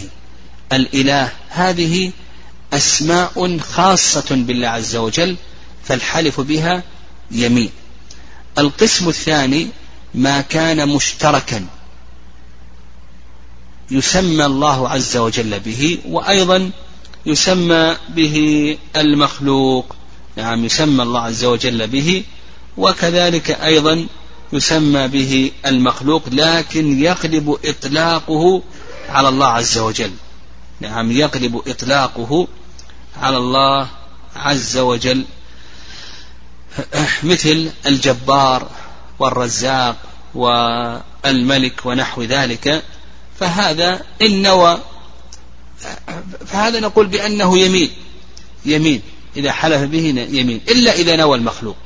الإله 0.74 1.32
هذه 1.50 2.12
أسماء 2.74 3.58
خاصة 3.58 4.26
بالله 4.36 4.68
عز 4.68 4.96
وجل 4.96 5.36
فالحلف 5.84 6.40
بها 6.40 6.84
يمين. 7.32 7.70
القسم 8.58 9.10
الثاني 9.10 9.68
ما 10.16 10.42
كان 10.42 10.90
مشتركا. 10.90 11.66
يسمى 13.92 14.46
الله 14.46 14.90
عز 14.90 15.18
وجل 15.18 15.60
به 15.60 16.00
وأيضا 16.10 16.72
يسمى 17.26 17.96
به 18.10 18.78
المخلوق. 18.96 19.96
نعم 20.38 20.66
يسمى 20.66 21.04
الله 21.04 21.20
عز 21.20 21.46
وجل 21.46 21.88
به 21.88 22.24
وكذلك 22.78 23.52
أيضا 23.52 24.08
يسمى 24.54 25.08
به 25.08 25.52
المخلوق 25.66 26.24
لكن 26.32 27.04
يغلب 27.04 27.58
إطلاقه 27.66 28.62
على 29.10 29.30
الله 29.30 29.48
عز 29.48 29.78
وجل. 29.78 30.12
نعم 30.82 31.12
يغلب 31.12 31.62
إطلاقه 31.68 32.48
على 33.22 33.38
الله 33.38 33.88
عز 34.36 34.78
وجل. 34.78 35.26
مثل 37.24 37.70
الجبار 37.86 38.70
والرزاق 39.20 39.96
والملك 40.36 41.86
ونحو 41.86 42.24
ذلك. 42.24 42.84
فهذا 43.44 44.02
إن 44.22 44.42
نوى. 44.42 44.78
فهذا 46.46 46.80
نقول 46.80 47.08
بأنه 47.08 47.60
يمين. 47.60 47.92
يمين. 48.66 49.02
إذا 49.38 49.52
حلف 49.52 49.82
به 49.82 50.28
يمين. 50.32 50.62
إلا 50.70 50.94
إذا 50.96 51.16
نوى 51.16 51.38
المخلوق. 51.38 51.78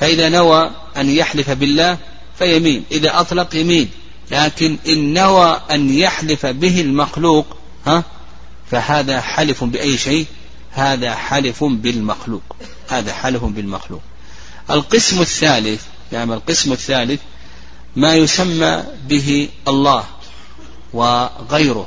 فإذا 0.00 0.28
نوى 0.28 0.70
أن 0.96 1.10
يحلف 1.10 1.50
بالله 1.50 1.98
فيمين. 2.38 2.84
إذا 2.92 3.20
أطلق 3.20 3.56
يمين. 3.56 3.90
لكن 4.30 4.78
إن 4.88 5.14
نوى 5.14 5.60
أن 5.70 5.98
يحلف 5.98 6.46
به 6.46 6.80
المخلوق 6.80 7.56
ها 7.86 8.04
فهذا 8.70 9.20
حلف 9.20 9.64
بأي 9.64 9.98
شيء؟ 9.98 10.26
هذا 10.72 11.14
حلف 11.14 11.64
بالمخلوق. 11.64 12.56
هذا 12.88 13.12
حلف 13.12 13.44
بالمخلوق. 13.44 14.02
القسم 14.70 15.20
الثالث 15.20 15.82
يعني 16.12 16.34
القسم 16.34 16.72
الثالث 16.72 17.20
ما 17.96 18.14
يسمى 18.14 18.84
به 19.08 19.48
الله. 19.68 20.04
وغيره. 20.94 21.86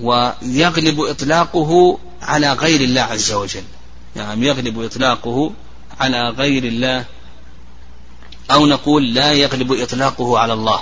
ويغلب 0.00 1.00
إطلاقه 1.00 1.98
على 2.22 2.52
غير 2.52 2.80
الله 2.80 3.00
عز 3.00 3.32
وجل. 3.32 3.62
نعم 4.14 4.42
يغلب 4.42 4.82
إطلاقه 4.82 5.52
على 6.00 6.28
غير 6.28 6.64
الله. 6.64 7.04
أو 8.50 8.66
نقول 8.66 9.14
لا 9.14 9.32
يغلب 9.32 9.72
إطلاقه 9.72 10.38
على 10.38 10.52
الله. 10.52 10.80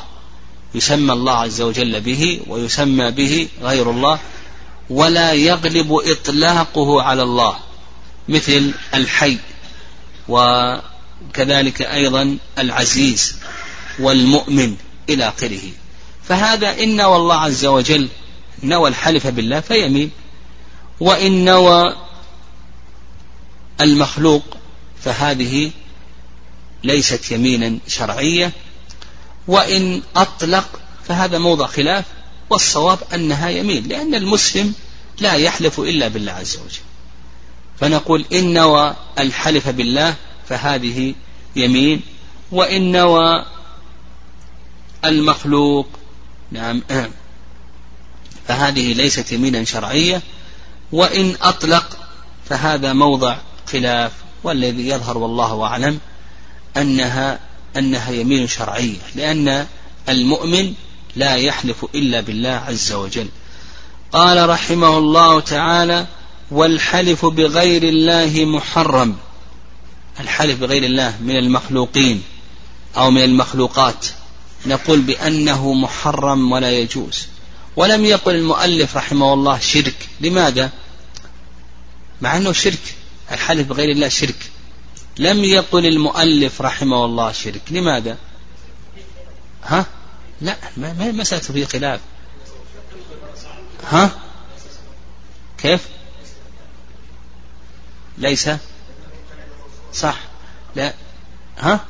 يسمى 0.74 1.12
الله 1.12 1.32
عز 1.32 1.60
وجل 1.60 2.00
به 2.00 2.40
ويسمى 2.46 3.10
به 3.10 3.48
غير 3.62 3.90
الله. 3.90 4.18
ولا 4.90 5.32
يغلب 5.32 5.92
إطلاقه 5.92 7.02
على 7.02 7.22
الله. 7.22 7.56
مثل 8.28 8.72
الحي. 8.94 9.38
وكذلك 10.28 11.82
أيضا 11.82 12.38
العزيز 12.58 13.36
والمؤمن 13.98 14.76
إلى 15.08 15.28
آخره. 15.28 15.83
فهذا 16.28 16.82
إن 16.82 17.00
والله 17.00 17.34
عز 17.34 17.66
وجل 17.66 18.08
نوى 18.62 18.88
الحلف 18.88 19.26
بالله 19.26 19.60
فيمين. 19.60 20.10
وإن 21.00 21.44
نوى 21.44 21.96
المخلوق 23.80 24.42
فهذه 25.02 25.70
ليست 26.84 27.32
يمينا 27.32 27.78
شرعية. 27.88 28.52
وإن 29.48 30.02
أطلق 30.16 30.80
فهذا 31.08 31.38
موضع 31.38 31.66
خلاف 31.66 32.04
والصواب 32.50 32.98
أنها 33.14 33.48
يمين 33.48 33.88
لأن 33.88 34.14
المسلم 34.14 34.74
لا 35.20 35.34
يحلف 35.34 35.80
إلا 35.80 36.08
بالله 36.08 36.32
عز 36.32 36.56
وجل. 36.56 36.84
فنقول 37.80 38.24
إن 38.32 38.52
نوى 38.52 38.94
الحلف 39.18 39.68
بالله 39.68 40.14
فهذه 40.48 41.14
يمين 41.56 42.00
وإن 42.52 42.92
نوى 42.92 43.44
المخلوق 45.04 45.88
نعم. 46.52 46.82
فهذه 48.48 48.92
ليست 48.92 49.32
يمينا 49.32 49.64
شرعية 49.64 50.22
وإن 50.92 51.34
أطلق 51.42 51.98
فهذا 52.48 52.92
موضع 52.92 53.36
خلاف 53.72 54.12
والذي 54.44 54.88
يظهر 54.88 55.18
والله 55.18 55.64
أعلم 55.64 55.98
أنها 56.76 57.38
أنها 57.76 58.10
يمين 58.10 58.48
شرعية 58.48 58.98
لأن 59.14 59.66
المؤمن 60.08 60.74
لا 61.16 61.36
يحلف 61.36 61.86
إلا 61.94 62.20
بالله 62.20 62.48
عز 62.48 62.92
وجل. 62.92 63.28
قال 64.12 64.48
رحمه 64.48 64.98
الله 64.98 65.40
تعالى 65.40 66.06
والحلف 66.50 67.26
بغير 67.26 67.82
الله 67.82 68.44
محرم. 68.44 69.16
الحلف 70.20 70.60
بغير 70.60 70.84
الله 70.84 71.14
من 71.20 71.36
المخلوقين 71.36 72.22
أو 72.96 73.10
من 73.10 73.24
المخلوقات. 73.24 74.06
نقول 74.66 75.00
بأنه 75.00 75.72
محرم 75.72 76.52
ولا 76.52 76.70
يجوز. 76.70 77.26
ولم 77.76 78.04
يقل 78.04 78.34
المؤلف 78.34 78.96
رحمه 78.96 79.34
الله 79.34 79.58
شرك. 79.58 80.08
لماذا؟ 80.20 80.70
مع 82.20 82.36
أنه 82.36 82.52
شرك. 82.52 82.94
الحلف 83.32 83.68
بغير 83.68 83.90
الله 83.90 84.08
شرك. 84.08 84.50
لم 85.18 85.44
يقل 85.44 85.86
المؤلف 85.86 86.62
رحمه 86.62 87.04
الله 87.04 87.32
شرك. 87.32 87.62
لماذا؟ 87.70 88.18
ها؟ 89.64 89.86
لا 90.40 90.56
ما 90.76 91.12
مسألة 91.12 91.40
في 91.40 91.66
خلاف. 91.66 92.00
ها؟ 93.90 94.10
كيف؟ 95.58 95.88
ليس؟ 98.18 98.50
صح. 99.92 100.18
لا. 100.76 100.94
ها؟ 101.58 101.84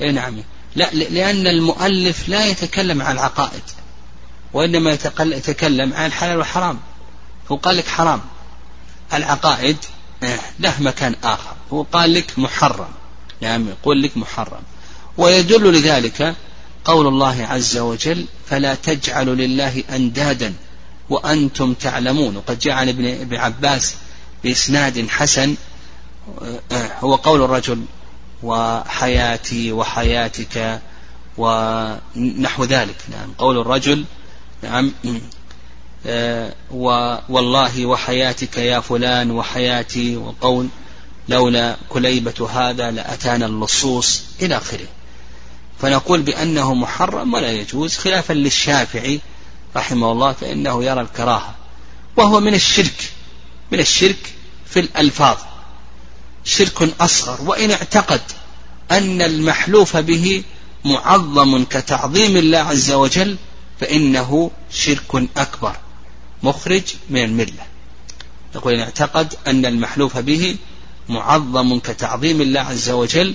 اي 0.00 0.12
نعم. 0.12 0.42
لا 0.76 0.90
لأن 0.94 1.46
المؤلف 1.46 2.28
لا 2.28 2.46
يتكلم 2.46 3.02
عن 3.02 3.14
العقائد 3.14 3.62
وإنما 4.52 4.98
يتكلم 5.20 5.94
عن 5.94 6.06
الحلال 6.06 6.38
والحرام 6.38 6.78
هو 7.52 7.56
قال 7.56 7.76
لك 7.76 7.88
حرام. 7.88 8.20
العقائد 9.14 9.76
آه، 10.22 10.38
له 10.60 10.74
مكان 10.82 11.14
آخر. 11.24 11.56
هو 11.72 11.82
قال 11.82 12.14
لك 12.14 12.38
محرم. 12.38 12.88
يعني 13.42 13.64
يقول 13.68 14.02
لك 14.02 14.16
محرم. 14.16 14.62
ويدل 15.18 15.72
لذلك 15.72 16.34
قول 16.84 17.06
الله 17.06 17.46
عز 17.46 17.76
وجل 17.78 18.26
فلا 18.46 18.74
تجعلوا 18.74 19.34
لله 19.34 19.84
أندادا 19.90 20.54
وأنتم 21.10 21.74
تعلمون. 21.74 22.36
وقد 22.36 22.58
جاء 22.58 22.74
عن 22.74 22.88
ابن 22.88 23.36
عباس 23.36 23.94
بإسناد 24.44 25.08
حسن 25.08 25.56
آه، 26.42 26.60
آه، 26.72 26.90
هو 27.00 27.14
قول 27.14 27.42
الرجل 27.42 27.84
وحياتي 28.42 29.72
وحياتك 29.72 30.80
ونحو 31.38 32.64
ذلك. 32.64 32.96
نعم. 33.10 33.32
قول 33.38 33.58
الرجل 33.58 34.04
نعم. 34.62 34.92
آه، 36.06 36.52
والله 37.28 37.86
وحياتك 37.86 38.58
يا 38.58 38.80
فلان 38.80 39.30
وحياتي 39.30 40.16
وقول 40.16 40.68
لولا 41.28 41.76
كليبة 41.88 42.48
هذا 42.50 42.90
لأتانا 42.90 43.46
اللصوص 43.46 44.22
إلى 44.42 44.56
آخره. 44.56 44.86
فنقول 45.80 46.22
بأنه 46.22 46.74
محرم 46.74 47.34
ولا 47.34 47.52
يجوز 47.52 47.96
خلافا 47.96 48.32
للشافعي 48.32 49.20
رحمه 49.76 50.12
الله 50.12 50.32
فإنه 50.32 50.84
يرى 50.84 51.00
الكراهة. 51.00 51.54
وهو 52.16 52.40
من 52.40 52.54
الشرك 52.54 53.12
من 53.72 53.80
الشرك 53.80 54.34
في 54.66 54.80
الألفاظ. 54.80 55.36
شرك 56.44 57.00
أصغر 57.00 57.42
وإن 57.42 57.70
اعتقد 57.70 58.20
أن 58.90 59.22
المحلوف 59.22 59.96
به 59.96 60.42
معظم 60.84 61.64
كتعظيم 61.64 62.36
الله 62.36 62.58
عز 62.58 62.92
وجل 62.92 63.36
فإنه 63.80 64.50
شرك 64.70 65.28
أكبر 65.36 65.76
مخرج 66.42 66.82
من 67.10 67.24
الملة. 67.24 67.66
يقول 68.54 68.74
إن 68.74 68.80
اعتقد 68.80 69.34
أن 69.46 69.66
المحلوف 69.66 70.18
به 70.18 70.56
معظم 71.08 71.78
كتعظيم 71.78 72.40
الله 72.40 72.60
عز 72.60 72.90
وجل 72.90 73.34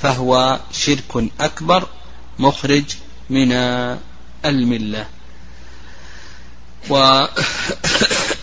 فهو 0.00 0.60
شرك 0.72 1.30
أكبر 1.40 1.88
مخرج 2.38 2.84
من 3.30 3.52
الملة. 4.44 5.06
و 6.90 7.24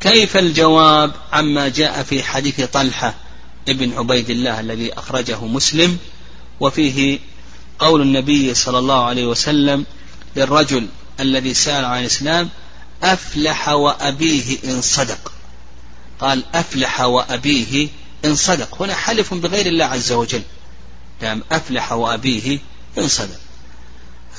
كيف 0.00 0.36
الجواب 0.36 1.12
عما 1.32 1.68
جاء 1.68 2.02
في 2.02 2.22
حديث 2.22 2.60
طلحة 2.60 3.14
ابن 3.68 3.98
عبيد 3.98 4.30
الله 4.30 4.60
الذي 4.60 4.92
أخرجه 4.92 5.44
مسلم؟ 5.44 5.98
وفيه 6.60 7.18
قول 7.78 8.02
النبي 8.02 8.54
صلى 8.54 8.78
الله 8.78 9.04
عليه 9.04 9.26
وسلم 9.26 9.86
للرجل 10.36 10.88
الذي 11.20 11.54
سأل 11.54 11.84
عن 11.84 12.00
الإسلام 12.00 12.48
أفلح 13.02 13.68
وأبيه 13.68 14.58
إن 14.64 14.80
صدق. 14.82 15.32
قال 16.20 16.44
أفلح 16.54 17.00
وأبيه 17.00 17.88
إن 18.24 18.34
صدق. 18.34 18.82
هنا 18.82 18.94
حلف 18.94 19.34
بغير 19.34 19.66
الله 19.66 19.84
عز 19.84 20.12
وجل. 20.12 20.42
نعم 21.22 21.42
أفلح 21.52 21.92
وأبيه 21.92 22.58
إن 22.98 23.08
صدق. 23.08 23.40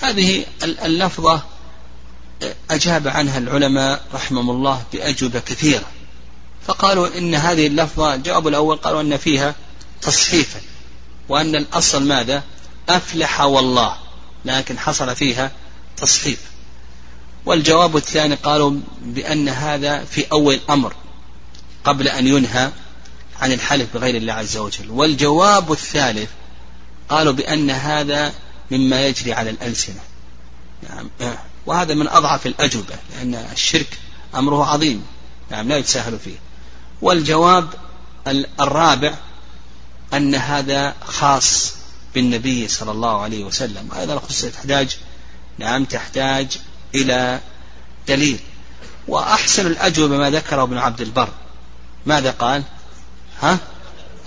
هذه 0.01 0.45
اللفظة 0.63 1.41
أجاب 2.71 3.07
عنها 3.07 3.37
العلماء 3.37 4.01
رحمهم 4.13 4.49
الله 4.49 4.83
بأجوبة 4.93 5.39
كثيرة. 5.39 5.85
فقالوا 6.67 7.17
إن 7.17 7.35
هذه 7.35 7.67
اللفظة 7.67 8.13
الجواب 8.13 8.47
الأول 8.47 8.77
قالوا 8.77 9.01
أن 9.01 9.17
فيها 9.17 9.55
تصحيفا 10.01 10.61
وأن 11.29 11.55
الأصل 11.55 12.07
ماذا؟ 12.07 12.43
أفلح 12.89 13.41
والله 13.41 13.97
لكن 14.45 14.79
حصل 14.79 15.15
فيها 15.15 15.51
تصحيف. 15.97 16.39
والجواب 17.45 17.97
الثاني 17.97 18.35
قالوا 18.35 18.79
بأن 19.01 19.49
هذا 19.49 20.03
في 20.03 20.25
أول 20.31 20.53
الأمر 20.53 20.93
قبل 21.83 22.07
أن 22.07 22.27
ينهى 22.27 22.71
عن 23.41 23.51
الحلف 23.51 23.93
بغير 23.93 24.15
الله 24.15 24.33
عز 24.33 24.57
وجل. 24.57 24.91
والجواب 24.91 25.71
الثالث 25.71 26.29
قالوا 27.09 27.33
بأن 27.33 27.69
هذا 27.69 28.33
مما 28.71 29.07
يجري 29.07 29.33
على 29.33 29.49
الألسنة. 29.49 29.99
نعم. 30.89 31.09
وهذا 31.69 31.93
من 31.93 32.07
أضعف 32.07 32.47
الأجوبة 32.47 32.95
لأن 33.13 33.35
الشرك 33.35 33.97
أمره 34.35 34.65
عظيم 34.65 35.05
نعم 35.51 35.67
لا 35.67 35.77
يتساهل 35.77 36.19
فيه. 36.19 36.35
والجواب 37.01 37.67
الرابع 38.59 39.13
أن 40.13 40.35
هذا 40.35 40.95
خاص 41.05 41.73
بالنبي 42.15 42.67
صلى 42.67 42.91
الله 42.91 43.21
عليه 43.21 43.43
وسلم. 43.43 43.89
أيضا 43.99 44.13
الخصوصية 44.13 44.49
تحتاج 44.49 44.97
نعم 45.57 45.85
تحتاج 45.85 46.57
إلى 46.95 47.39
دليل. 48.07 48.39
وأحسن 49.07 49.67
الأجوبة 49.67 50.17
ما 50.17 50.29
ذكره 50.29 50.63
ابن 50.63 50.77
عبد 50.77 51.01
البر. 51.01 51.29
ماذا 52.05 52.31
قال؟ 52.31 52.63
ها؟ 53.41 53.57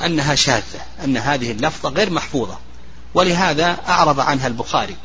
أنها 0.04 0.34
شاذة 0.34 0.80
أن 1.04 1.16
هذه 1.16 1.50
اللفظة 1.50 1.90
غير 1.90 2.10
محفوظة. 2.10 2.58
ولهذا 3.14 3.78
أعرض 3.88 4.20
عنها 4.20 4.46
البخاري 4.46 4.96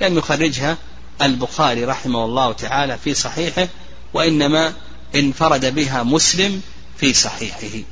لم 0.00 0.18
يخرجها 0.18 0.76
البخاري 1.22 1.84
رحمه 1.84 2.24
الله 2.24 2.52
تعالى 2.52 2.98
في 2.98 3.14
صحيحه 3.14 3.68
وإنما 4.14 4.72
انفرد 5.14 5.74
بها 5.74 6.02
مسلم 6.02 6.62
في 6.98 7.12
صحيحه. 7.12 7.82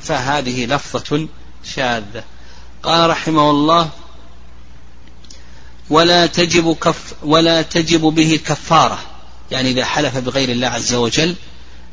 فهذه 0.00 0.66
لفظة 0.66 1.28
شاذة. 1.64 2.24
قال 2.82 3.10
رحمه 3.10 3.50
الله 3.50 3.90
ولا 5.90 6.26
تجب 6.26 6.76
كف 6.80 7.14
ولا 7.22 7.62
تجب 7.62 8.00
به 8.00 8.40
كفارة. 8.46 8.98
يعني 9.50 9.70
إذا 9.70 9.84
حلف 9.84 10.18
بغير 10.18 10.48
الله 10.48 10.68
عز 10.68 10.94
وجل 10.94 11.34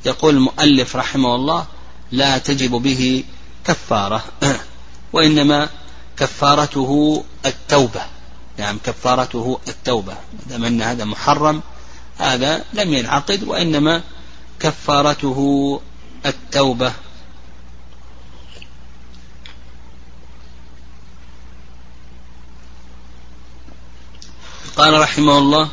يقول 0.06 0.36
المؤلف 0.36 0.96
رحمه 0.96 1.36
الله 1.36 1.66
لا 2.12 2.38
تجب 2.38 2.72
به 2.72 3.24
كفارة. 3.66 4.24
وإنما 5.14 5.70
كفارته 6.18 7.24
التوبة. 7.46 8.17
نعم 8.58 8.80
كفارته 8.86 9.60
التوبة. 9.68 10.18
دام 10.50 10.66
أن 10.66 10.82
هذا 10.82 11.06
محرم 11.06 11.62
هذا 12.18 12.66
لم 12.74 12.94
ينعقد 12.94 13.44
وإنما 13.44 14.04
كفارته 14.60 15.82
التوبة. 16.26 16.94
قال 24.78 25.02
رحمه 25.02 25.38
الله 25.38 25.70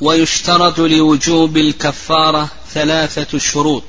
ويشترط 0.00 0.78
لوجوب 0.80 1.56
الكفارة 1.56 2.48
ثلاثة 2.70 3.38
شروط. 3.38 3.84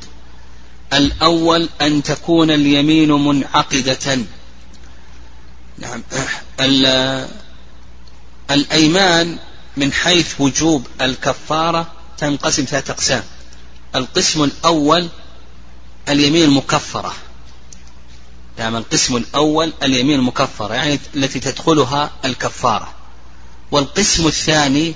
الأول 0.93 1.69
أن 1.81 2.03
تكون 2.03 2.51
اليمين 2.51 3.12
منعقدة. 3.12 4.17
نعم 5.77 6.03
الأيمان 8.52 9.39
من 9.78 9.94
حيث 9.94 10.41
وجوب 10.41 10.88
الكفارة 11.02 11.91
تنقسم 12.18 12.65
ثلاثة 12.65 12.94
أقسام. 12.94 13.24
القسم 13.96 14.44
الأول 14.44 15.10
اليمين 16.10 16.44
المكفرة. 16.44 17.13
نعم 18.58 18.76
القسم 18.76 19.15
الأول 19.15 19.74
اليمين 19.84 20.20
المكفرة 20.20 20.74
يعني 20.74 21.00
التي 21.15 21.39
تدخلها 21.39 22.12
الكفارة. 22.26 22.94
والقسم 23.72 24.28
الثاني 24.28 24.96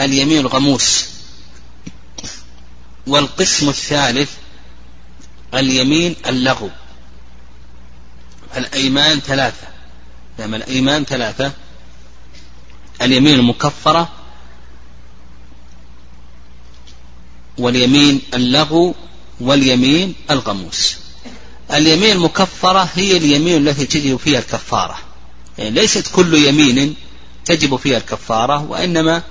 اليمين 0.00 0.38
الغموس. 0.38 1.06
والقسم 3.06 3.68
الثالث 3.68 4.30
اليمين 5.54 6.16
اللغو. 6.26 6.70
الأيمان 8.56 9.20
ثلاثة. 9.20 9.66
نعم 10.38 10.54
الأيمان 10.54 11.04
ثلاثة. 11.04 11.52
اليمين 13.02 13.34
المكفرة 13.34 14.08
واليمين 17.58 18.20
اللغو 18.34 18.94
واليمين 19.40 20.14
الغموس. 20.30 20.96
اليمين 21.72 22.12
المكفرة 22.12 22.88
هي 22.94 23.16
اليمين 23.16 23.68
التي 23.68 23.86
تجب 23.86 24.16
فيها 24.16 24.38
الكفارة. 24.38 24.98
يعني 25.58 25.70
ليست 25.70 26.08
كل 26.14 26.34
يمين 26.34 26.96
تجب 27.44 27.76
فيها 27.76 27.98
الكفارة 27.98 28.64
وإنما 28.64 29.22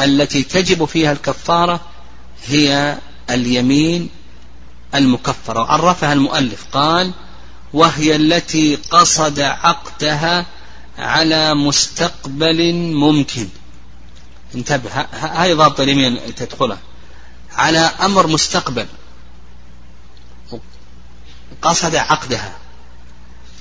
التي 0.00 0.42
تجب 0.42 0.84
فيها 0.84 1.12
الكفارة 1.12 1.80
هي 2.46 2.98
اليمين 3.30 4.08
المكفرة. 4.94 5.60
وعرفها 5.60 6.12
المؤلف 6.12 6.64
قال 6.72 7.12
وهي 7.72 8.16
التي 8.16 8.76
قصد 8.76 9.40
عقدها 9.40 10.46
على 10.98 11.54
مستقبل 11.54 12.74
ممكن. 12.74 13.48
انتبه 14.54 14.90
هاي 15.12 15.54
ضابط 15.54 15.80
اليمين 15.80 16.34
تدخلها. 16.34 16.78
على 17.52 17.78
أمر 17.78 18.26
مستقبل. 18.26 18.86
قصد 21.62 21.94
عقدها. 21.94 22.56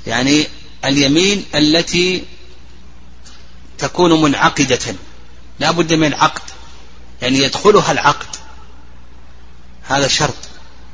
يعني 0.08 0.48
اليمين 0.86 1.46
التي 1.56 2.26
تكون 3.78 4.22
منعقدة. 4.22 4.96
لا 5.60 5.72
بد 5.72 5.94
من 5.94 6.14
عقد. 6.14 6.42
يعني 7.22 7.38
يدخلها 7.38 7.92
العقد. 7.92 8.36
هذا 9.84 10.08
شرط. 10.08 10.36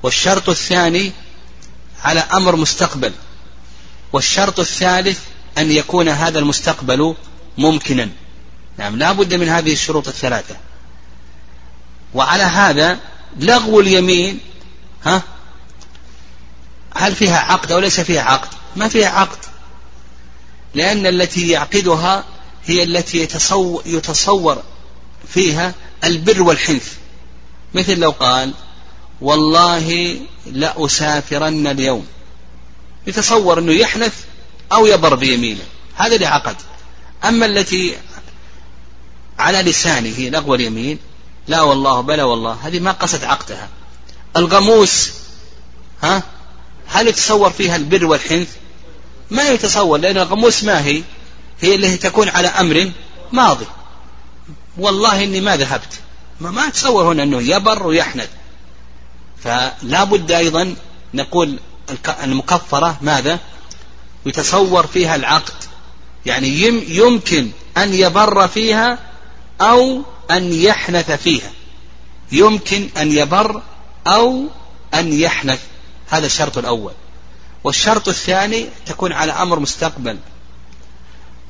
والشرط 0.04 0.50
الثاني 0.50 1.12
على 2.06 2.20
أمر 2.20 2.56
مستقبل 2.56 3.14
والشرط 4.14 4.60
الثالث 4.60 5.20
أن 5.58 5.72
يكون 5.72 6.10
هذا 6.10 6.40
المستقبل 6.40 7.16
ممكنا. 7.58 8.10
نعم 8.78 8.98
لا 8.98 9.12
بد 9.12 9.34
من 9.34 9.50
هذه 9.50 9.74
الشروط 9.74 10.08
الثلاثة. 10.08 10.56
وعلى 12.14 12.44
هذا 12.44 13.00
لغو 13.40 13.80
اليمين 13.80 14.40
ها 15.04 15.22
هل 16.96 17.16
فيها 17.16 17.38
عقد 17.38 17.72
أو 17.72 17.80
ليس 17.80 18.00
فيها 18.00 18.22
عقد؟ 18.22 18.50
ما 18.76 18.88
فيها 18.88 19.10
عقد 19.10 19.38
لأن 20.74 21.06
التي 21.06 21.50
يعقدها 21.50 22.24
هي 22.66 22.84
التي 22.84 23.18
يتصور, 23.18 23.84
يتصور 23.86 24.64
فيها 25.28 25.74
البر 26.04 26.44
والحنث. 26.44 26.94
مثل 27.74 28.00
لو 28.00 28.12
قال 28.12 28.54
والله 29.22 30.18
لأسافرن 30.46 31.68
اليوم. 31.68 32.08
يتصور 33.08 33.60
أنه 33.60 33.74
يحنث 33.74 34.14
أو 34.72 34.86
يبر 34.86 35.16
بيمينه 35.16 35.64
هذا 35.96 36.16
اللي 36.16 36.26
عقد. 36.26 36.56
أما 37.24 37.46
التي 37.46 37.96
على 39.40 39.62
لسانه 39.62 40.30
لغو 40.30 40.56
اليمين 40.56 41.00
لا 41.48 41.62
والله 41.62 42.02
بلا 42.02 42.24
والله 42.24 42.58
هذه 42.64 42.80
ما 42.80 42.92
قصد 42.92 43.24
عقدها. 43.24 43.70
الغموس 44.38 45.12
ها؟ 46.04 46.24
هل 46.88 47.08
يتصور 47.08 47.50
فيها 47.50 47.76
البر 47.76 48.06
والحنث؟ 48.06 48.48
ما 49.32 49.50
يتصور 49.50 49.98
لأن 49.98 50.18
الغموس 50.18 50.64
ما 50.64 50.86
هي؟ 50.86 51.04
هي 51.62 51.76
التي 51.76 51.98
تكون 51.98 52.30
على 52.30 52.48
أمر 52.48 52.92
ماضي. 53.32 53.66
والله 54.78 55.24
إني 55.24 55.42
ما 55.42 55.58
ذهبت. 55.58 56.00
ما, 56.42 56.52
ما 56.52 56.70
تصور 56.70 57.12
هنا 57.12 57.24
أنه 57.24 57.42
يبر 57.42 57.88
ويحنث. 57.88 58.30
فلا 59.44 60.04
بد 60.04 60.32
أيضا 60.32 60.76
نقول 61.14 61.60
المكفرة 62.24 62.98
ماذا؟ 63.02 63.40
يتصور 64.26 64.88
فيها 64.88 65.16
العقد. 65.16 65.54
يعني 66.26 66.48
يمكن 66.88 67.50
أن 67.78 67.94
يبر 67.94 68.48
فيها 68.48 69.00
أو 69.62 70.02
أن 70.32 70.54
يحنث 70.54 71.12
فيها. 71.12 71.52
يمكن 72.32 72.90
أن 72.98 73.12
يبر 73.12 73.62
أو 74.08 74.46
أن 74.94 75.14
يحنث. 75.14 75.60
هذا 76.10 76.26
الشرط 76.26 76.58
الأول. 76.58 76.94
والشرط 77.64 78.08
الثاني 78.08 78.68
تكون 78.86 79.12
على 79.12 79.32
أمر 79.32 79.60
مستقبل. 79.60 80.18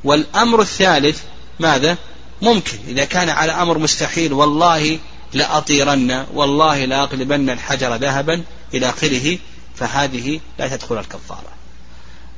والأمر 0.03 0.61
الثالث 0.61 1.21
ماذا؟ 1.59 1.97
ممكن. 2.41 2.77
إذا 2.87 3.05
كان 3.05 3.29
على 3.29 3.51
أمر 3.51 3.77
مستحيل 3.77 4.33
والله 4.33 4.99
لأطيرن 5.35 6.25
والله 6.33 6.85
لأغلبن 6.85 7.49
الحجر 7.49 7.95
ذهبا 7.95 8.43
إلى 8.73 8.89
آخره 8.89 9.37
فهذه 9.75 10.39
لا 10.59 10.67
تدخل 10.67 10.97
الكفارة. 10.97 11.51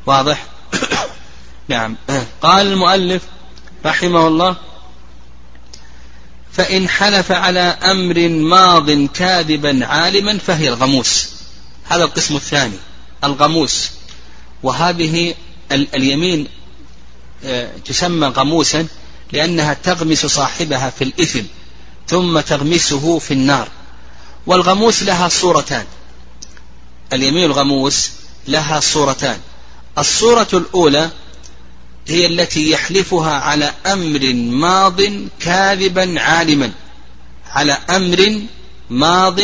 واضح؟ 0.06 0.46
نعم. 1.68 1.96
قال 2.42 2.68
المؤلف 2.68 3.24
رحمه 3.86 4.28
الله 4.28 4.56
فإن 6.52 6.90
حلف 6.90 7.32
على 7.32 7.60
أمر 7.60 8.30
ماض 8.30 8.92
كاذبا 8.92 9.86
عالما 9.86 10.38
فهي 10.38 10.70
الغموس. 10.70 11.30
هذا 11.84 12.04
القسم 12.04 12.36
الثاني 12.36 12.78
الغموس. 13.24 13.90
وهذه 14.64 15.36
اليمين 15.72 16.48
آه، 17.46 17.72
تسمى 17.86 18.28
غموسا 18.28 18.88
لأنها 19.32 19.74
تغمس 19.74 20.26
صاحبها 20.26 20.90
في 20.90 21.04
الإثم. 21.04 21.44
ثم 22.08 22.40
تغمسه 22.40 23.20
في 23.20 23.34
النار. 23.34 23.68
والغموس 24.46 25.04
لها 25.04 25.28
صورتان. 25.28 25.86
اليمين 27.14 27.46
الغموس 27.46 28.12
لها 28.48 28.80
صورتان. 28.80 29.40
الصورة 29.98 30.48
الأولى 30.54 31.12
هي 32.08 32.26
التي 32.26 32.72
يحلفها 32.72 33.34
على 33.34 33.74
أمر 33.86 34.34
ماض 34.34 35.02
كاذبا 35.40 36.22
عالما. 36.22 36.72
على 37.50 37.74
أمر 37.90 38.42
ماض 38.90 39.40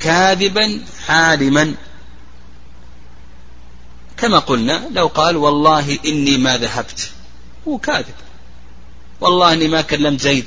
كاذبا 0.00 0.80
عالما. 1.08 1.74
كما 4.16 4.38
قلنا 4.38 4.88
لو 4.92 5.06
قال 5.06 5.36
والله 5.36 5.98
إني 6.06 6.38
ما 6.38 6.58
ذهبت 6.58 7.10
هو 7.68 7.78
كاذب. 7.78 8.14
والله 9.20 9.52
إني 9.52 9.68
ما 9.68 9.80
كلمت 9.80 10.20
زيد. 10.20 10.44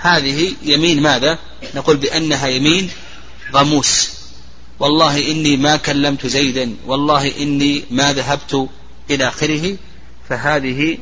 هذه 0.00 0.52
يمين 0.62 1.02
ماذا؟ 1.02 1.38
نقول 1.74 1.96
بأنها 1.96 2.48
يمين 2.48 2.90
غموس 3.54 4.08
والله 4.78 5.30
إني 5.30 5.56
ما 5.56 5.76
كلمت 5.76 6.26
زيدا 6.26 6.76
والله 6.86 7.36
إني 7.42 7.84
ما 7.90 8.12
ذهبت 8.12 8.68
إلى 9.10 9.28
آخره 9.28 9.76
فهذه 10.28 10.98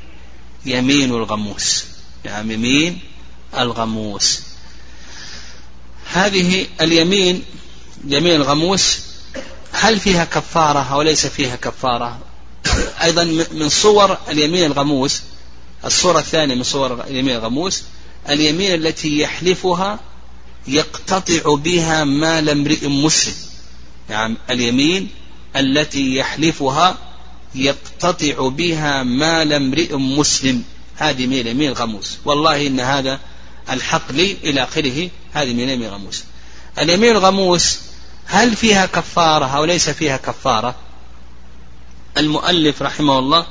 يمين 0.67 1.11
الغموس 1.11 1.85
نعم 2.25 2.51
يمين 2.51 2.99
الغموس 3.59 4.41
هذه 6.13 6.67
اليمين 6.81 7.43
يمين 8.05 8.35
الغموس 8.35 8.99
هل 9.73 10.01
فيها 10.01 10.25
كفارة 10.25 10.93
أو 10.93 11.03
ليس 11.03 11.27
فيها 11.27 11.57
كفارة؟ 11.57 12.19
أيضا 13.03 13.25
من 13.53 13.69
صور 13.69 14.19
اليمين 14.29 14.65
الغموس 14.65 15.23
الصورة 15.85 16.19
الثانية 16.19 16.55
من 16.55 16.63
صور 16.63 17.03
اليمين 17.05 17.37
الغموس 17.37 17.83
اليمين 18.31 18.75
التي 18.75 19.19
يحلفها 19.19 20.01
يقتطع 20.69 21.55
بها 21.55 22.05
مال 22.05 22.51
امرئ 22.51 22.89
مسلم 22.89 23.35
نعم 24.09 24.37
اليمين 24.51 25.11
التي 25.57 26.17
يحلفها 26.17 26.97
يقتطع 27.55 28.49
بها 28.49 29.03
مال 29.03 29.53
امرئ 29.53 29.97
مسلم. 29.97 30.63
هذه 30.97 31.27
من 31.27 31.47
يمين 31.47 31.73
غموس 31.73 32.19
والله 32.25 32.67
إن 32.67 32.81
هذا 32.81 33.21
الحق 33.71 34.13
لي 34.13 34.37
إلى 34.45 34.63
آخره. 34.63 35.11
هذه 35.33 35.53
من 35.53 35.69
يمين 35.69 35.91
غموس 35.91 36.25
اليمين 36.79 37.11
الغموس 37.11 37.79
هل 38.27 38.57
فيها 38.57 38.87
كفارة؟ 38.87 39.45
أو 39.45 39.65
ليس 39.65 39.91
فيها 39.91 40.17
كفارة؟ 40.17 40.75
المؤلف 42.17 42.83
رحمه 42.83 43.19
الله 43.19 43.47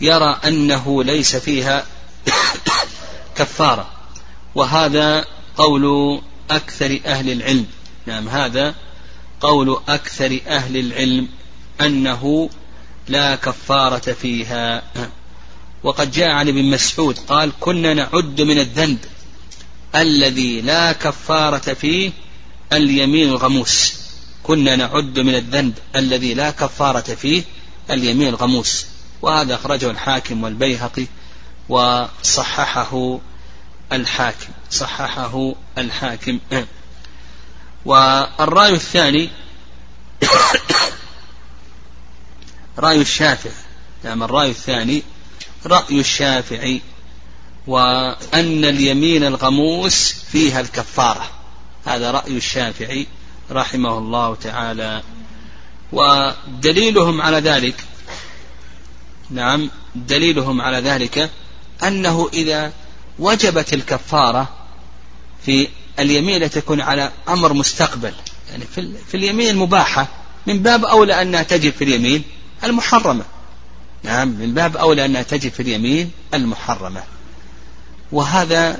يرى 0.00 0.40
أنه 0.44 1.04
ليس 1.04 1.36
فيها 1.36 1.86
كفارة. 3.38 3.90
وهذا 4.54 5.24
قول 5.56 6.20
أكثر 6.50 7.00
أهل 7.06 7.32
العلم. 7.32 7.66
نعم 8.06 8.28
هذا 8.28 8.74
قول 9.40 9.80
أكثر 9.88 10.40
أهل 10.46 10.76
العلم 10.76 11.28
أنه 11.80 12.50
لا 13.08 13.34
كفارة 13.36 14.12
فيها. 14.12 14.82
وقد 15.82 16.12
جاء 16.12 16.28
عن 16.28 16.48
ابن 16.48 16.64
مسعود 16.64 17.18
قال 17.18 17.52
كنا 17.60 17.94
نعد 17.94 18.40
من 18.40 18.58
الذنب 18.58 18.98
الذي 19.94 20.60
لا 20.60 20.92
كفارة 20.92 21.74
فيه 21.74 22.12
اليمين 22.72 23.28
الغموس. 23.28 23.94
كنا 24.42 24.76
نعد 24.76 25.18
من 25.18 25.34
الذنب 25.34 25.78
الذي 25.96 26.34
لا 26.34 26.50
كفارة 26.50 27.14
فيه 27.14 27.42
اليمين 27.90 28.28
الغموس. 28.28 28.86
وهذا 29.22 29.54
أخرجه 29.54 29.90
الحاكم 29.90 30.44
والبيهقي 30.44 31.06
وصححه 31.68 33.18
الحاكم 33.92 34.52
صححه 34.70 35.54
الحاكم. 35.78 36.38
والرأي 37.84 38.74
الثاني 38.74 39.30
رأي 42.78 43.00
الشافعي. 43.00 43.52
نعم 44.04 44.22
الرأي 44.22 44.50
الثاني 44.50 45.02
رأي 45.66 46.00
الشافعي 46.00 46.80
وأن 47.66 48.64
اليمين 48.64 49.24
الغموس 49.24 50.12
فيها 50.12 50.60
الكفارة. 50.60 51.30
هذا 51.86 52.10
رأي 52.10 52.36
الشافعي 52.36 53.06
رحمه 53.50 53.98
الله 53.98 54.34
تعالى. 54.34 55.02
ودليلهم 55.92 57.22
على 57.22 57.38
ذلك 57.38 57.84
نعم 59.30 59.70
دليلهم 59.94 60.60
على 60.60 60.76
ذلك 60.76 61.30
أنه 61.82 62.30
إذا 62.32 62.72
وجبت 63.18 63.72
الكفارة 63.72 64.48
في 65.46 65.68
اليمين 65.98 66.42
التي 66.42 66.60
تكون 66.60 66.80
على 66.80 67.12
أمر 67.28 67.52
مستقبل. 67.52 68.12
يعني 68.50 68.64
في 69.06 69.14
اليمين 69.14 69.50
المباحة 69.50 70.08
من 70.46 70.62
باب 70.62 70.84
أولى 70.84 71.22
أنها 71.22 71.42
تجب 71.42 71.72
في 71.72 71.84
اليمين 71.84 72.24
المحرمة. 72.64 73.24
نعم 74.02 74.28
من 74.28 74.54
باب 74.54 74.76
أولى 74.76 75.04
أنها 75.04 75.22
تجب 75.22 75.52
في 75.52 75.60
اليمين 75.60 76.10
المحرمة. 76.34 77.02
وهذا 78.12 78.78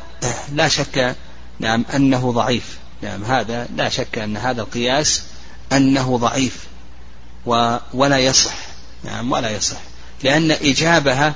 لا 0.53 0.69
شك 0.69 1.17
نعم 1.61 1.85
أنه 1.95 2.33
ضعيف. 2.33 2.79
نعم 3.03 3.25
هذا 3.25 3.69
لا 3.77 3.89
شك 3.89 4.19
أن 4.19 4.37
هذا 4.37 4.63
القياس 4.63 5.23
أنه 5.73 6.19
ضعيف 6.19 6.57
ولا 7.95 8.19
يصح. 8.19 8.55
نعم 9.05 9.33
ولا 9.33 9.51
يصح. 9.51 9.81
لأن 10.23 10.51
إجابها 10.51 11.35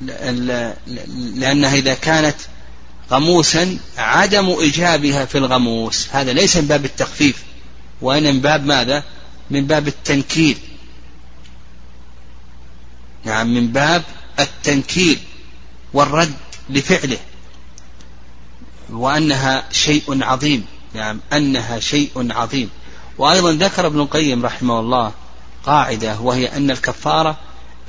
لأنها 0.00 1.74
إذا 1.74 1.94
كانت 1.94 2.36
غموسا 3.10 3.78
عدم 3.98 4.48
إيجابها 4.48 5.24
في 5.24 5.38
الغموس. 5.38 6.08
هذا 6.12 6.32
ليس 6.32 6.56
من 6.56 6.66
باب 6.66 6.84
التخفيف 6.84 7.42
وإن 8.00 8.22
من 8.34 8.40
باب 8.40 8.66
ماذا؟ 8.66 9.04
من 9.50 9.66
باب 9.66 9.88
التنكيل. 9.88 10.58
نعم 13.24 13.54
من 13.54 13.68
باب 13.68 14.02
التنكيل 14.40 15.18
والرد 15.92 16.34
لفعله 16.70 17.18
وأنها 18.90 19.64
شيء 19.72 20.24
عظيم. 20.24 20.64
نعم 20.94 21.20
أنها 21.32 21.80
شيء 21.80 22.26
عظيم. 22.30 22.70
وأيضا 23.18 23.52
ذكر 23.52 23.86
ابن 23.86 24.00
القيم 24.00 24.46
رحمه 24.46 24.80
الله 24.80 25.12
قاعدة 25.66 26.20
وهي 26.20 26.46
أن 26.56 26.70
الكفارة 26.70 27.38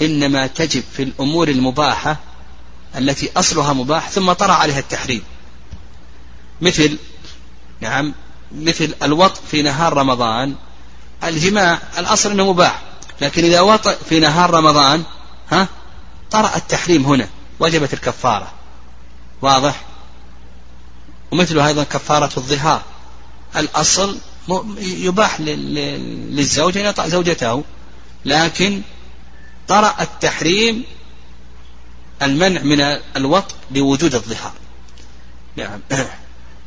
إنما 0.01 0.47
تجب 0.47 0.83
في 0.93 1.03
الأمور 1.03 1.47
المباحة 1.47 2.17
التي 2.97 3.29
أصلها 3.37 3.73
مباح 3.73 4.09
ثم 4.09 4.33
طرأ 4.33 4.53
عليها 4.53 4.79
التحريم. 4.79 5.23
مثل 6.61 6.97
نعم 7.81 8.13
مثل 8.51 8.95
الوط 9.03 9.37
في 9.51 9.61
نهار 9.61 9.93
رمضان. 9.93 10.55
الجماع 11.23 11.79
الأصل 11.97 12.31
أنه 12.31 12.51
مباح 12.51 12.81
لكن 13.21 13.43
إذا 13.43 13.61
وطئ 13.61 13.97
في 14.09 14.19
نهار 14.19 14.49
رمضان 14.49 15.03
ها 15.51 15.67
طرأ 16.31 16.55
التحريم 16.55 17.05
هنا 17.05 17.27
وجبت 17.59 17.93
الكفارة. 17.93 18.51
واضح؟ 19.41 19.81
ومثله 21.31 21.67
أيضا 21.67 21.83
كفارة 21.83 22.31
الظهار. 22.37 22.81
الأصل 23.55 24.17
يباح 24.79 25.39
للزوج 25.39 26.77
أن 26.77 26.85
يطأ 26.85 27.07
زوجته 27.07 27.63
لكن 28.25 28.81
طرأ 29.67 29.95
التحريم 30.01 30.83
المنع 32.21 32.61
من 32.61 32.81
الوط 33.17 33.45
لوجود 33.71 34.15
الظهار. 34.15 34.53
نعم. 35.55 35.79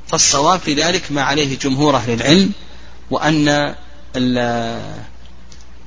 فالصواب 0.09 0.61
في 0.61 0.75
ذلك 0.75 1.13
ما 1.13 1.23
عليه 1.23 1.59
جمهور 1.59 1.97
أهل 1.97 2.13
العلم 2.13 2.53
وأن 3.11 3.75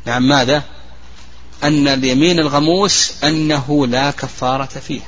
نعم 0.05 0.27
ماذا؟ 0.27 0.63
أن 1.63 1.87
اليمين 1.87 2.39
الغموس 2.39 3.23
أنه 3.23 3.87
لا 3.87 4.11
كفارة 4.11 4.65
فيه. 4.65 5.01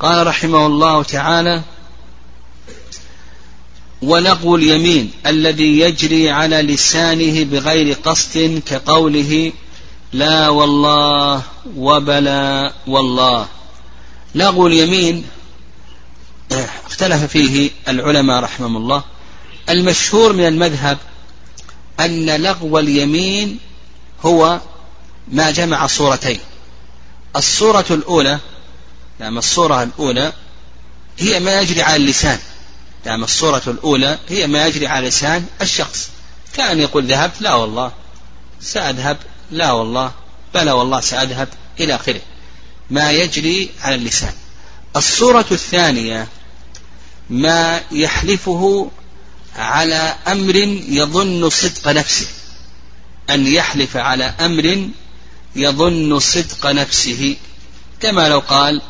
قال 0.00 0.26
رحمه 0.26 0.66
الله 0.66 1.02
تعالى 1.02 1.62
ولغو 4.02 4.56
اليمين 4.56 5.10
الذي 5.26 5.78
يجري 5.78 6.30
على 6.30 6.62
لسانه 6.62 7.44
بغير 7.44 7.96
قصد 8.04 8.62
كقوله 8.66 9.52
لا 10.12 10.48
والله 10.48 11.42
وبلا 11.76 12.72
والله. 12.86 13.48
لغو 14.34 14.66
اليمين 14.66 15.26
اختلف 16.86 17.24
فيه 17.24 17.70
العلماء 17.88 18.42
رحمهم 18.42 18.76
الله. 18.76 19.04
المشهور 19.68 20.32
من 20.32 20.46
المذهب 20.46 20.98
أن 22.00 22.42
لغو 22.42 22.78
اليمين 22.78 23.58
هو 24.22 24.60
ما 25.28 25.50
جمع 25.50 25.86
صورتين. 25.86 26.40
الصورة 27.36 27.86
الأولى 27.90 28.38
نعم 29.20 29.38
الصورة 29.38 29.82
الأولى 29.82 30.32
هي 31.18 31.40
ما 31.40 31.60
يجري 31.60 31.82
على 31.82 31.96
اللسان. 31.96 32.38
نعم 33.06 33.24
الصورة 33.24 33.62
الأولى 33.66 34.18
هي 34.28 34.46
ما 34.46 34.66
يجري 34.66 34.86
على 34.86 35.08
لسان 35.08 35.46
الشخص. 35.62 36.10
كان 36.54 36.80
يقول 36.80 37.06
ذهبت؟ 37.06 37.40
لا 37.40 37.54
والله. 37.54 37.92
سأذهب 38.60 39.16
لا 39.52 39.72
والله 39.72 40.12
بلى 40.54 40.72
والله 40.72 41.00
سأذهب 41.00 41.48
إلى 41.80 41.94
آخره. 41.94 42.20
ما 42.90 43.12
يجري 43.12 43.70
على 43.80 43.94
اللسان. 43.94 44.32
الصورة 44.96 45.46
الثانية 45.50 46.28
ما 47.30 47.80
يحلفه 47.92 48.90
على 49.56 50.16
أمر 50.26 50.56
يظن 50.88 51.50
صدق 51.50 51.88
نفسه. 51.88 52.26
أن 53.30 53.46
يحلف 53.46 53.96
على 53.96 54.24
أمر 54.24 54.88
يظن 55.56 56.18
صدق 56.18 56.66
نفسه. 56.66 57.36
كما 58.00 58.28
لو 58.28 58.38
قال 58.38 58.82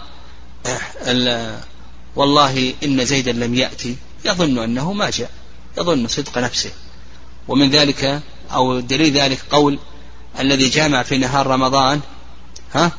والله 2.16 2.74
إن 2.84 3.04
زيدا 3.04 3.32
لم 3.32 3.54
يأتي 3.54 3.96
يظن 4.24 4.58
أنه 4.58 4.92
ما 4.92 5.10
جاء 5.10 5.30
يظن 5.78 6.08
صدق 6.08 6.38
نفسه. 6.38 6.70
ومن 7.48 7.70
ذلك 7.70 8.22
أو 8.52 8.80
دليل 8.80 9.12
ذلك 9.12 9.40
قول 9.50 9.78
الذي 10.40 10.68
جامع 10.68 11.02
في 11.02 11.18
نهار 11.18 11.46
رمضان 11.46 12.00
ها؟ 12.74 12.92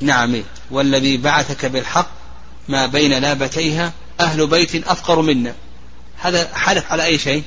نعم 0.00 0.42
والذي 0.70 1.16
بعثك 1.16 1.66
بالحق 1.66 2.08
ما 2.68 2.86
بين 2.86 3.12
لابتيها 3.12 3.92
أهل 4.20 4.46
بيت 4.46 4.88
أفقر 4.88 5.22
منا. 5.22 5.54
هذا 6.18 6.54
حلف 6.54 6.92
على 6.92 7.04
أي 7.04 7.18
شيء؟ 7.18 7.42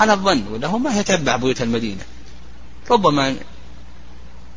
على 0.00 0.12
الظن 0.12 0.44
وله 0.50 0.78
ما 0.78 1.00
يتبع 1.00 1.36
بيوت 1.36 1.62
المدينة. 1.62 2.02
ربما 2.90 3.36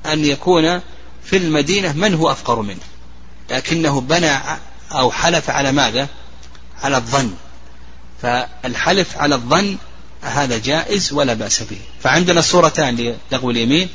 أن 0.06 0.26
يكون 0.26 0.82
في 1.24 1.38
المدينة 1.38 1.94
من 1.94 2.14
هو 2.14 2.32
أفقر 2.32 2.62
منه. 2.62 2.84
لكنه 3.50 4.02
بنى 4.02 4.38
أو 4.92 5.12
حلف 5.12 5.50
على 5.50 5.72
ماذا؟ 5.72 6.08
على 6.84 6.98
الظن. 6.98 7.34
فالحلف 8.22 9.18
على 9.18 9.36
الظن 9.36 9.78
هذا 10.24 10.58
جائز 10.58 11.14
ولا 11.14 11.34
بأس 11.34 11.64
به. 11.64 11.80
فعندنا 12.04 12.42
صورتان 12.42 13.16
للغو 13.32 13.52
اليمين. 13.52 13.90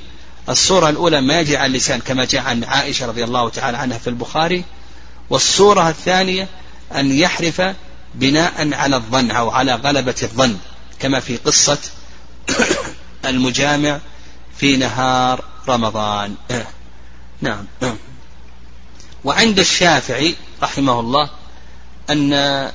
الصورة 0.48 0.88
الأولى 0.88 1.20
ما 1.20 1.40
يجي 1.40 1.56
على 1.56 1.66
اللسان 1.66 2.00
كما 2.00 2.24
جاء 2.24 2.42
عن 2.42 2.64
عائشة 2.64 3.06
رضي 3.06 3.24
الله 3.24 3.48
تعالى 3.48 3.76
عنها 3.76 3.98
في 3.98 4.10
البخاري. 4.10 4.64
والصورة 5.30 5.88
الثانية 5.88 6.48
أن 6.94 7.12
يحرف 7.12 7.62
بناء 8.14 8.74
على 8.74 8.96
الظن 8.96 9.30
أو 9.30 9.50
على 9.50 9.74
غلبة 9.74 10.14
الظن 10.22 10.56
كما 10.98 11.20
في 11.20 11.36
قصة 11.36 11.78
المجامع 13.24 14.00
في 14.56 14.76
نهار 14.76 15.44
رمضان. 15.68 16.34
نعم. 17.40 17.64
وعند 19.24 19.58
الشافعي 19.58 20.34
رحمه 20.62 21.00
الله 21.00 21.30
أن 22.10 22.70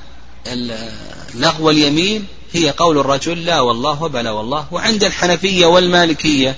لغو 1.34 1.70
اليمين 1.70 2.26
هي 2.54 2.70
قول 2.70 2.98
الرجل 2.98 3.44
لا 3.44 3.60
والله 3.60 4.02
وبلا 4.02 4.30
والله. 4.30 4.66
وعند 4.70 5.04
الحنفية 5.04 5.66
والمالكية 5.66 6.56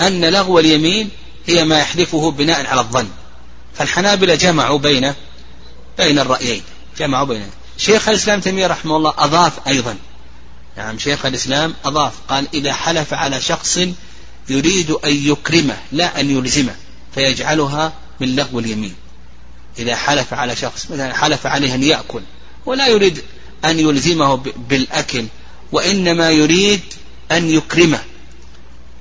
أن 0.00 0.24
لغو 0.24 0.58
اليمين 0.58 1.10
هي 1.46 1.64
ما 1.64 1.78
يحلفه 1.78 2.30
بناء 2.30 2.66
على 2.66 2.80
الظن. 2.80 3.08
فالحنابلة 3.74 4.34
جمعوا 4.34 4.78
بين 4.78 5.12
بين 5.98 6.18
الرأيين. 6.18 6.62
جمعوا 6.98 7.26
بين 7.26 7.46
شيخ 7.78 8.08
الإسلام 8.08 8.40
تيمية 8.40 8.66
رحمه 8.66 8.96
الله 8.96 9.14
أضاف 9.18 9.68
أيضا. 9.68 9.96
نعم 10.76 10.98
شيخ 10.98 11.26
الإسلام 11.26 11.74
أضاف 11.84 12.12
قال 12.28 12.48
إذا 12.54 12.72
حلف 12.72 13.14
على 13.14 13.40
شخص 13.40 13.78
يريد 14.48 14.90
أن 14.90 15.28
يكرمه 15.28 15.76
لا 15.92 16.20
أن 16.20 16.30
يلزمه 16.30 16.74
فيجعلها 17.14 17.92
من 18.20 18.36
لغو 18.36 18.58
اليمين. 18.58 18.94
إذا 19.78 19.96
حلف 19.96 20.34
على 20.34 20.56
شخص 20.56 20.90
مثلا 20.90 21.14
حلف 21.14 21.46
عليه 21.46 21.74
أن 21.74 21.82
يأكل 21.82 22.20
ولا 22.66 22.88
يريد 22.88 23.22
أن 23.64 23.78
يلزمه 23.78 24.34
بالأكل 24.68 25.26
وإنما 25.72 26.30
يريد 26.30 26.80
أن 27.32 27.50
يكرمه. 27.50 28.00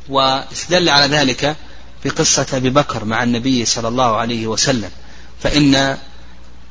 واستدل 0.10 0.89
على 0.89 1.17
ذلك 1.17 1.56
بقصة 2.06 2.45
أبي 2.54 2.69
بكر 2.69 3.06
مع 3.06 3.23
النبي 3.23 3.65
صلى 3.65 3.88
الله 3.88 4.15
عليه 4.15 4.47
وسلم. 4.47 4.89
فإن 5.43 5.97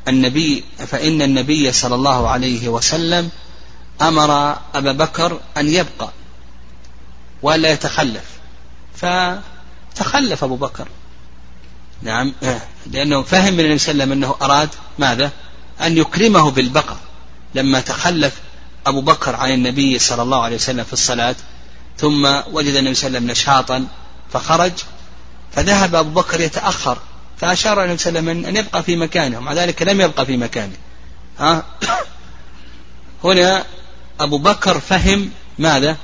النبي 0.09 0.65
فإن 0.87 1.23
النبي 1.23 1.73
صلى 1.73 1.95
الله 1.95 2.29
عليه 2.29 2.69
وسلم 2.69 3.31
أمر 4.03 4.57
أبا 4.75 4.93
بكر 4.93 5.41
أن 5.57 5.69
يبقى 5.69 6.11
ولا 7.43 7.73
يتخلف. 7.73 8.25
فتخلف 8.95 10.45
أبو 10.45 10.57
بكر. 10.57 10.89
نعم 12.03 12.33
لأنه 12.87 13.23
فهم 13.23 13.55
من 13.55 13.61
النبي 13.61 13.79
صلى 13.79 13.93
الله 13.93 14.03
عليه 14.05 14.13
وسلم 14.13 14.13
أنه 14.13 14.35
أراد 14.43 14.69
ماذا؟ 14.99 15.31
أن 15.81 15.99
يكرمه 15.99 16.51
بالبقاء 16.51 16.99
لما 17.55 17.81
تخلف 17.81 18.33
أبو 18.87 19.01
بكر 19.01 19.37
عن 19.37 19.51
النبي 19.51 19.99
صلى 19.99 20.23
الله 20.23 20.43
عليه 20.43 20.57
وسلم 20.57 20.85
في 20.85 20.93
الصلاة 20.93 21.37
ثم 21.99 22.25
وجد 22.53 22.75
النبي 22.75 22.95
صلى 22.95 23.07
الله 23.07 23.19
عليه 23.19 23.27
وسلم 23.27 23.31
نشاطا 23.31 23.87
فخرج 24.33 24.73
فذهب 25.53 25.95
أبو 25.95 26.11
بكر 26.21 26.41
يتأخر 26.41 26.99
فأشار 27.43 27.85
النبي 27.85 27.99
صلى 27.99 28.19
الله 28.19 28.31
عليه 28.31 28.41
وسلم 28.41 28.47
أن 28.47 28.57
يبقى 28.57 28.83
في 28.83 28.97
مكانه 28.97 29.38
ومع 29.38 29.53
ذلك 29.53 29.83
لم 29.83 30.01
يبقى 30.01 30.27
في 30.27 30.37
مكانه. 30.37 30.77
ها؟ 31.38 31.65
هنا 33.25 33.65
أبو 34.21 34.38
بكر 34.38 34.81
فهم 34.81 35.31
ماذا؟ 35.59 35.97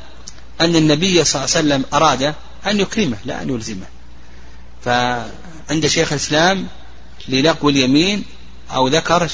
أن 0.61 0.77
النبي 0.77 1.25
صلى 1.25 1.45
الله 1.45 1.57
عليه 1.57 1.67
وسلم 1.67 1.85
أراد 1.93 2.35
أن 2.67 2.81
يكرمه 2.81 3.17
لا 3.25 3.43
أن 3.43 3.49
يلزمه. 3.51 3.87
فعند 4.85 5.87
شيخ 5.87 6.13
الإسلام 6.13 6.67
للقو 7.29 7.69
اليمين 7.69 8.25
أو 8.71 8.89
ذكر 8.89 9.29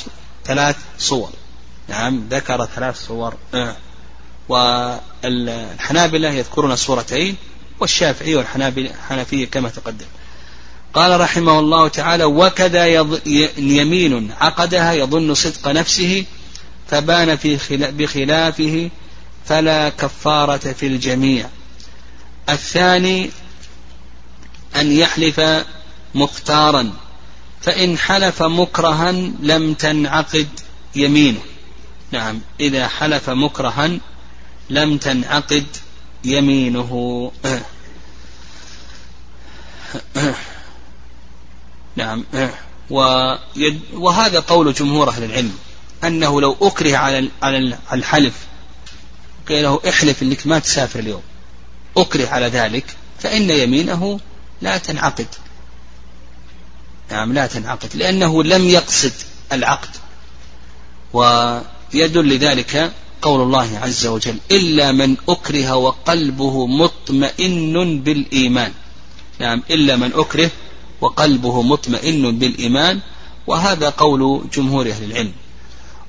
ثلاث 0.44 0.76
صور. 0.98 1.30
نعم 1.88 2.28
ذكر 2.30 2.66
ثلاث 2.66 3.06
صور. 3.06 3.34
والحنابلة 4.48 6.28
يذكرون 6.28 6.76
صورتين 6.76 7.36
والشافعي 7.80 8.34
والحنفية 8.34 9.46
كما 9.46 9.68
تقدم. 9.68 10.06
قال 10.94 11.20
رحمه 11.20 11.58
الله 11.58 11.88
تعالى 11.88 12.24
وكذا 12.24 12.86
يمين 13.58 14.32
عقدها 14.40 14.92
يظن 14.92 15.34
صدق 15.34 15.68
نفسه 15.68 16.24
فبان 16.90 17.36
في 17.36 17.58
بخلافه 17.76 18.90
فلا 19.46 19.88
كفارة 19.88 20.72
في 20.72 20.86
الجميع. 20.86 21.48
الثاني 22.48 23.30
أن 24.76 24.92
يحلف 24.92 25.40
مختارا 26.14 26.92
فإن 27.60 27.98
حلف 27.98 28.42
مكرها 28.42 29.12
لم 29.40 29.74
تنعقد 29.74 30.48
يمينه. 30.96 31.40
نعم. 32.14 32.40
إذا 32.60 32.88
حلف 32.88 33.30
مكرها 33.30 33.90
لم 34.70 34.98
تنعقد 34.98 35.66
يمينه. 36.24 37.32
نعم. 41.96 42.24
وهذا 43.94 44.40
قول 44.40 44.74
جمهور 44.74 45.08
أهل 45.08 45.24
العلم 45.24 45.58
أنه 46.04 46.40
لو 46.40 46.56
أكره 46.62 46.96
على 46.96 47.28
على 47.42 47.78
الحلف 47.92 48.34
قيل 49.48 49.62
له 49.62 49.80
احلف 49.88 50.22
إنك 50.22 50.46
ما 50.46 50.58
تسافر 50.58 50.98
اليوم. 50.98 51.22
أكره 51.96 52.28
على 52.28 52.46
ذلك 52.46 52.96
فإن 53.18 53.50
يمينه 53.50 54.20
لا 54.62 54.78
تنعقد. 54.78 55.26
نعم 57.10 57.32
لا 57.32 57.46
تنعقد 57.46 57.96
لأنه 57.96 58.42
لم 58.42 58.68
يقصد 58.68 59.12
العقد. 59.52 59.90
ويدل 61.94 62.28
لذلك 62.28 62.92
قول 63.22 63.40
الله 63.42 63.78
عز 63.78 64.06
وجل 64.06 64.36
إلا 64.50 64.92
من 64.92 65.16
أكره 65.28 65.76
وقلبه 65.76 66.66
مطمئن 66.66 68.00
بالإيمان. 68.00 68.72
نعم 69.40 69.62
إلا 69.70 69.96
من 69.96 70.12
أكره 70.14 70.50
وقلبه 71.00 71.62
مطمئن 71.62 72.38
بالإيمان 72.38 73.00
وهذا 73.46 73.88
قول 73.88 74.44
جمهور 74.54 74.90
أهل 74.90 75.04
العلم. 75.04 75.32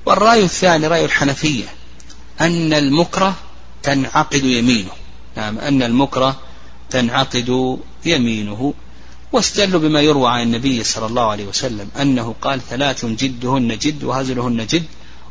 والرأي 0.06 0.44
الثاني 0.44 0.86
رأي 0.86 1.04
الحنفية 1.04 1.64
أن 2.40 2.72
المكره 2.72 3.34
تنعقد 3.82 4.44
يمينه. 4.44 4.92
نعم 5.36 5.58
أن 5.58 5.82
المكره 5.82 6.36
تنعقد 6.90 7.78
يمينه. 8.06 8.74
واستدلوا 9.32 9.80
بما 9.80 10.00
يروى 10.00 10.30
عن 10.30 10.42
النبي 10.42 10.84
صلى 10.84 11.06
الله 11.06 11.22
عليه 11.22 11.46
وسلم 11.46 11.88
أنه 12.00 12.34
قال 12.42 12.60
ثلاث 12.70 13.04
جدهن 13.04 13.78
جد 13.78 14.04
وهزلهن 14.04 14.66
جد. 14.66 14.84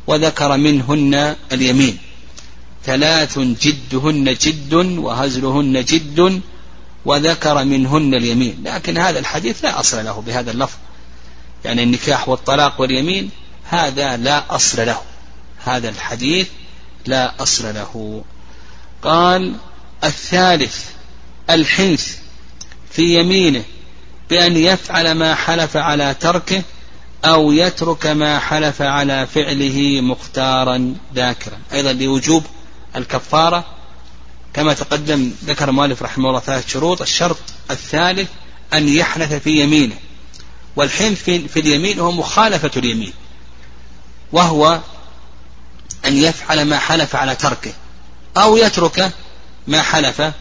وذكر 0.06 0.56
منهن 0.56 1.36
اليمين. 1.52 1.98
ثلاث 2.84 3.38
جدهن 3.38 4.24
جد 4.24 4.74
وهزلهن 4.74 5.84
جد 5.84 6.42
وذكر 7.04 7.64
منهن 7.64 8.14
اليمين. 8.14 8.62
لكن 8.64 8.98
هذا 8.98 9.18
الحديث 9.18 9.64
لا 9.64 9.80
أصل 9.80 10.04
له 10.04 10.22
بهذا 10.26 10.50
اللفظ. 10.50 10.76
يعني 11.64 11.82
النكاح 11.82 12.28
والطلاق 12.28 12.80
واليمين 12.80 13.30
هذا 13.64 14.16
لا 14.16 14.54
أصل 14.54 14.86
له. 14.86 15.00
هذا 15.64 15.88
الحديث 15.88 16.48
لا 17.06 17.42
أصل 17.42 17.74
له. 17.74 18.24
قال 19.02 19.56
الثالث 20.04 20.84
الحنث 21.50 22.16
في 22.90 23.02
يمينه 23.02 23.62
بأن 24.30 24.56
يفعل 24.56 25.12
ما 25.12 25.34
حلف 25.34 25.76
على 25.76 26.14
تركه 26.20 26.62
أو 27.26 27.52
يترك 27.52 28.06
ما 28.06 28.38
حلف 28.38 28.82
على 28.82 29.26
فعله 29.26 30.00
مختارا 30.00 30.94
ذاكرا. 31.14 31.58
أيضا 31.72 31.92
لوجوب 31.92 32.44
الكفارة 32.96 33.64
كما 34.54 34.74
تقدم 34.74 35.32
ذكر 35.44 35.68
المؤلف 35.68 36.02
رحمه 36.02 36.28
الله 36.28 36.40
ثلاث 36.40 36.68
شروط. 36.68 37.02
الشرط 37.02 37.38
الثالث 37.70 38.28
أن 38.74 38.88
يحنث 38.88 39.32
في 39.32 39.50
يمينه 39.50 39.96
والحنث 40.76 41.22
في, 41.22 41.48
في 41.48 41.60
اليمين 41.60 42.00
هو 42.00 42.12
مخالفة 42.12 42.70
اليمين 42.76 43.12
وهو 44.32 44.80
أن 46.04 46.16
يفعل 46.16 46.62
ما 46.62 46.78
حلف 46.78 47.16
على 47.16 47.34
تركه 47.34 47.72
أو 48.36 48.56
يترك 48.56 49.12
ما 49.66 49.82
حلف 49.82 50.32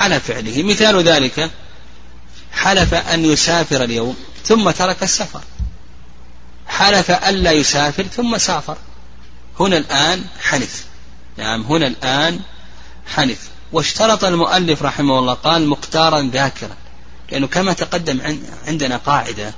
على 0.00 0.20
فعله. 0.20 0.62
مثال 0.62 1.02
ذلك 1.02 1.50
حلف 2.52 2.94
أن 2.94 3.24
يسافر 3.24 3.84
اليوم 3.84 4.16
ثم 4.44 4.70
ترك 4.70 5.02
السفر. 5.02 5.40
حلف 6.68 7.10
ألا 7.10 7.52
يسافر 7.52 8.02
ثم 8.02 8.38
سافر. 8.38 8.76
هنا 9.60 9.76
الآن 9.76 10.24
حنث 10.40 10.82
نعم 11.36 11.62
هنا 11.62 11.86
الآن 11.86 12.40
حنث 13.06 13.38
واشترط 13.72 14.24
المؤلف 14.24 14.82
رحمه 14.82 15.18
الله 15.18 15.34
قال 15.34 15.68
مختارا 15.68 16.30
ذاكرا 16.32 16.76
لأنه 17.32 17.46
كما 17.46 17.72
تقدم 17.72 18.38
عندنا 18.66 18.96
قاعدة 18.96 19.54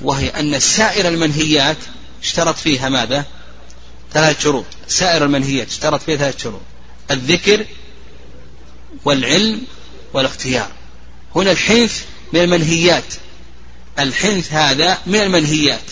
وهي 0.00 0.28
أن 0.28 0.60
سائر 0.60 1.08
المنهيات 1.08 1.76
اشترط 2.22 2.56
فيها 2.56 2.88
ماذا؟ 2.88 3.24
ثلاث 4.12 4.42
شروط. 4.42 4.64
سائر 4.88 5.24
المنهيات 5.24 5.68
اشترط 5.68 6.02
فيها 6.02 6.16
ثلاث 6.16 6.42
شروط. 6.42 6.60
الذكر 7.10 7.66
والعلم 9.04 9.62
والاختيار. 10.12 10.68
هنا 11.36 11.50
الحنث 11.50 12.02
من 12.32 12.40
المنهيات. 12.40 13.14
الحنث 13.98 14.52
هذا 14.52 14.98
من 15.06 15.20
المنهيات 15.20 15.90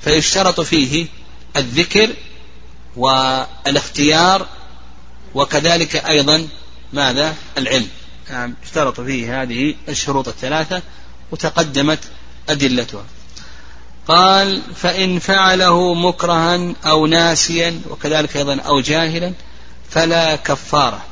فيشترط 0.00 0.60
فيه 0.60 1.06
الذكر 1.56 2.10
والاختيار 2.96 4.46
وكذلك 5.34 5.96
أيضا 5.96 6.48
ماذا؟ 6.92 7.34
العلم. 7.58 7.88
نعم 8.30 8.54
اشترط 8.64 9.00
فيه 9.00 9.42
هذه 9.42 9.74
الشروط 9.88 10.28
الثلاثة 10.28 10.82
وتقدمت 11.30 11.98
أدلتها. 12.48 13.04
قال 14.08 14.62
فإن 14.74 15.18
فعله 15.18 15.94
مكرها 15.94 16.74
أو 16.86 17.06
ناسيا 17.06 17.80
وكذلك 17.90 18.36
أيضا 18.36 18.60
أو 18.60 18.80
جاهلا 18.80 19.32
فلا 19.90 20.36
كفارة 20.36 21.04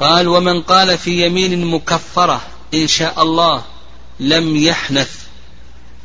قال 0.00 0.28
ومن 0.28 0.62
قال 0.62 0.98
في 0.98 1.26
يمين 1.26 1.66
مكفرة 1.66 2.40
إن 2.74 2.86
شاء 2.86 3.22
الله 3.22 3.64
لم 4.20 4.56
يحنث. 4.56 5.10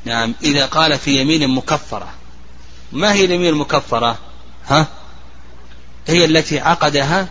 نعم 0.05 0.35
إذا 0.43 0.65
قال 0.65 0.99
في 0.99 1.21
يمين 1.21 1.49
مكفرة. 1.49 2.13
ما 2.91 3.13
هي 3.13 3.25
اليمين 3.25 3.49
المكفرة؟ 3.49 4.17
ها؟ 4.67 4.87
هي 6.07 6.25
التي 6.25 6.59
عقدها 6.59 7.27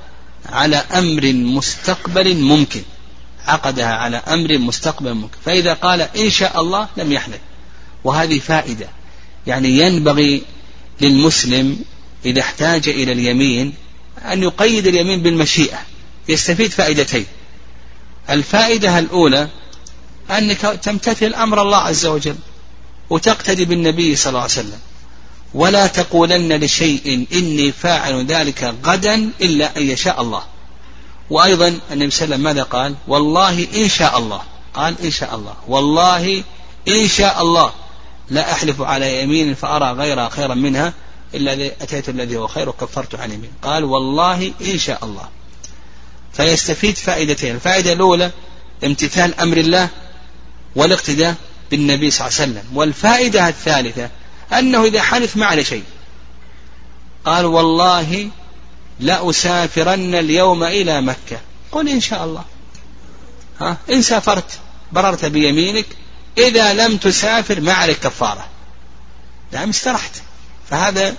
على 0.46 0.76
أمر 0.76 1.32
مستقبل 1.32 2.36
ممكن. 2.36 2.82
عقدها 3.46 3.94
على 3.94 4.16
أمر 4.16 4.58
مستقبل 4.58 5.14
ممكن. 5.14 5.38
فإذا 5.44 5.74
قال 5.74 6.00
إن 6.00 6.30
شاء 6.30 6.60
الله 6.60 6.88
لم 6.96 7.12
يحنث. 7.12 7.40
وهذه 8.04 8.38
فائدة. 8.38 8.88
يعني 9.46 9.78
ينبغي 9.78 10.42
للمسلم 11.00 11.78
إذا 12.24 12.40
احتاج 12.40 12.88
إلى 12.88 13.12
اليمين 13.12 13.74
أن 14.32 14.42
يقيد 14.42 14.86
اليمين 14.86 15.22
بالمشيئة. 15.22 15.78
يستفيد 16.28 16.70
فائدتين. 16.70 17.26
الفائدة 18.30 18.98
الأولى 18.98 19.48
أنك 20.30 20.60
تمتثل 20.60 21.34
أمر 21.34 21.62
الله 21.62 21.76
عز 21.76 22.06
وجل 22.06 22.36
وتقتدي 23.10 23.64
بالنبي 23.64 24.16
صلى 24.16 24.28
الله 24.28 24.40
عليه 24.40 24.50
وسلم. 24.50 24.78
ولا 25.54 25.86
تقولن 25.86 26.52
لشيء 26.52 27.26
إني 27.32 27.72
فاعل 27.72 28.26
ذلك 28.26 28.74
غدا 28.84 29.30
إلا 29.40 29.76
أن 29.76 29.82
يشاء 29.82 30.22
الله. 30.22 30.42
وأيضا 31.30 31.68
النبي 31.68 32.10
صلى 32.10 32.24
الله 32.24 32.34
عليه 32.34 32.34
وسلم 32.34 32.40
ماذا 32.40 32.62
قال؟ 32.62 32.94
والله 33.08 33.66
إن 33.74 33.88
شاء 33.88 34.18
الله. 34.18 34.42
قال 34.74 34.94
إن 35.04 35.10
شاء 35.10 35.34
الله. 35.34 35.54
والله 35.68 36.44
إن 36.88 37.08
شاء 37.08 37.42
الله. 37.42 37.72
لا 38.30 38.52
أحلف 38.52 38.80
على 38.80 39.22
يمين 39.22 39.54
فأرى 39.54 39.92
غيرها 39.92 40.28
خيرا 40.28 40.54
منها 40.54 40.92
إلا 41.34 41.66
أتيت 41.82 42.08
الذي 42.08 42.36
هو 42.36 42.46
خير 42.46 42.68
وكفرت 42.68 43.14
عن 43.14 43.32
يمين. 43.32 43.50
قال 43.62 43.84
والله 43.84 44.52
إن 44.60 44.78
شاء 44.78 45.04
الله. 45.04 45.28
فيستفيد 46.32 46.96
فائدتين. 46.96 47.54
الفائدة 47.54 47.92
الأولى 47.92 48.30
امتثال 48.84 49.40
أمر 49.40 49.56
الله 49.56 49.88
والاقتداء 50.78 51.34
بالنبي 51.70 52.10
صلى 52.10 52.26
الله 52.26 52.40
عليه 52.40 52.50
وسلم. 52.50 52.76
والفائدة 52.76 53.48
الثالثة 53.48 54.10
أنه 54.52 54.84
إذا 54.84 55.02
حلف 55.02 55.36
ما 55.36 55.46
على 55.46 55.64
شيء. 55.64 55.84
قال 57.24 57.44
والله 57.46 58.30
لأسافرن 59.00 60.14
اليوم 60.14 60.64
إلى 60.64 61.00
مكة. 61.00 61.40
قل 61.72 61.88
إن 61.88 62.00
شاء 62.00 62.24
الله. 62.24 62.44
ها؟ 63.60 63.76
إن 63.90 64.02
سافرت 64.02 64.58
بررت 64.92 65.24
بيمينك 65.24 65.86
إذا 66.38 66.74
لم 66.74 66.96
تسافر 66.96 67.60
ما 67.60 67.72
عليك 67.72 67.98
كفارة. 67.98 68.46
نعم 69.52 69.68
استرحت. 69.68 70.12
فهذا 70.70 71.16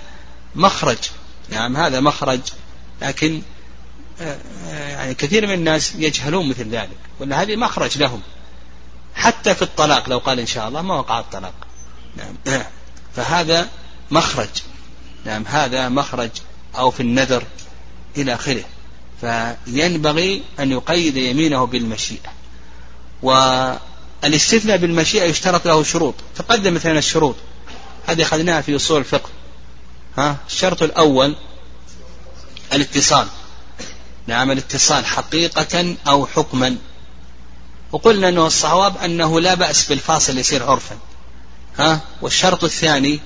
مخرج. 0.54 0.98
نعم 1.50 1.76
هذا 1.76 2.00
مخرج. 2.00 2.40
لكن 3.02 3.42
آه، 4.20 4.38
آه، 4.68 4.88
يعني 4.88 5.14
كثير 5.14 5.46
من 5.46 5.54
الناس 5.54 5.94
يجهلون 5.94 6.48
مثل 6.48 6.68
ذلك. 6.68 6.98
ولا 7.20 7.42
هذه 7.42 7.56
مخرج 7.56 7.98
لهم. 7.98 8.20
حتى 9.20 9.54
في 9.54 9.62
الطلاق 9.62 10.08
لو 10.08 10.18
قال 10.18 10.40
إن 10.40 10.46
شاء 10.46 10.68
الله 10.68 10.82
ما 10.82 10.94
وقع 10.94 11.20
الطلاق. 11.20 11.54
نعم. 12.16 12.36
فهذا 13.16 13.68
مخرج. 14.10 14.48
نعم 15.24 15.44
هذا 15.46 15.88
مخرج 15.88 16.30
أو 16.78 16.90
في 16.90 17.00
النذر 17.00 17.44
إلى 18.16 18.34
آخره. 18.34 18.64
فينبغي 19.20 20.42
أن 20.60 20.72
يقيد 20.72 21.16
يمينه 21.16 21.64
بالمشيئة. 21.66 22.32
والاستثناء 23.22 24.76
بالمشيئة 24.76 25.24
يشترط 25.24 25.66
له 25.66 25.82
شروط. 25.82 26.14
تقدم 26.36 26.74
مثلا 26.74 26.98
الشروط. 26.98 27.36
هذه 28.06 28.22
أخذناها 28.22 28.60
في 28.60 28.76
أصول 28.76 28.98
الفقه. 28.98 29.28
ها؟ 30.18 30.36
الشرط 30.46 30.82
الأول 30.82 31.34
الاتصال. 32.72 33.26
نعم 34.26 34.50
الاتصال 34.50 35.06
حقيقة 35.06 35.96
أو 36.06 36.26
حكما. 36.26 36.76
وقلنا 37.92 38.28
أنه 38.28 38.46
الصواب 38.46 38.96
أنه 38.96 39.40
لا 39.40 39.54
بأس 39.54 39.88
بالفاصل 39.88 40.38
يصير 40.38 40.70
عرفا. 40.70 40.98
ها؟ 41.78 42.00
والشرط 42.22 42.64
الثاني 42.64 43.20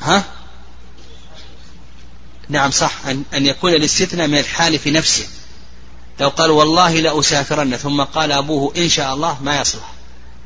ها؟ 0.00 0.24
نعم 2.48 2.70
صح 2.70 3.06
أن, 3.06 3.22
أن 3.34 3.46
يكون 3.46 3.74
الاستثناء 3.74 4.26
من 4.26 4.38
الحال 4.38 4.78
في 4.78 4.90
نفسه. 4.90 5.28
لو 6.20 6.28
قال 6.28 6.50
والله 6.50 7.00
لأسافرن 7.00 7.76
ثم 7.76 8.02
قال 8.02 8.32
أبوه 8.32 8.72
إن 8.76 8.88
شاء 8.88 9.14
الله 9.14 9.42
ما 9.42 9.60
يصلح. 9.60 9.92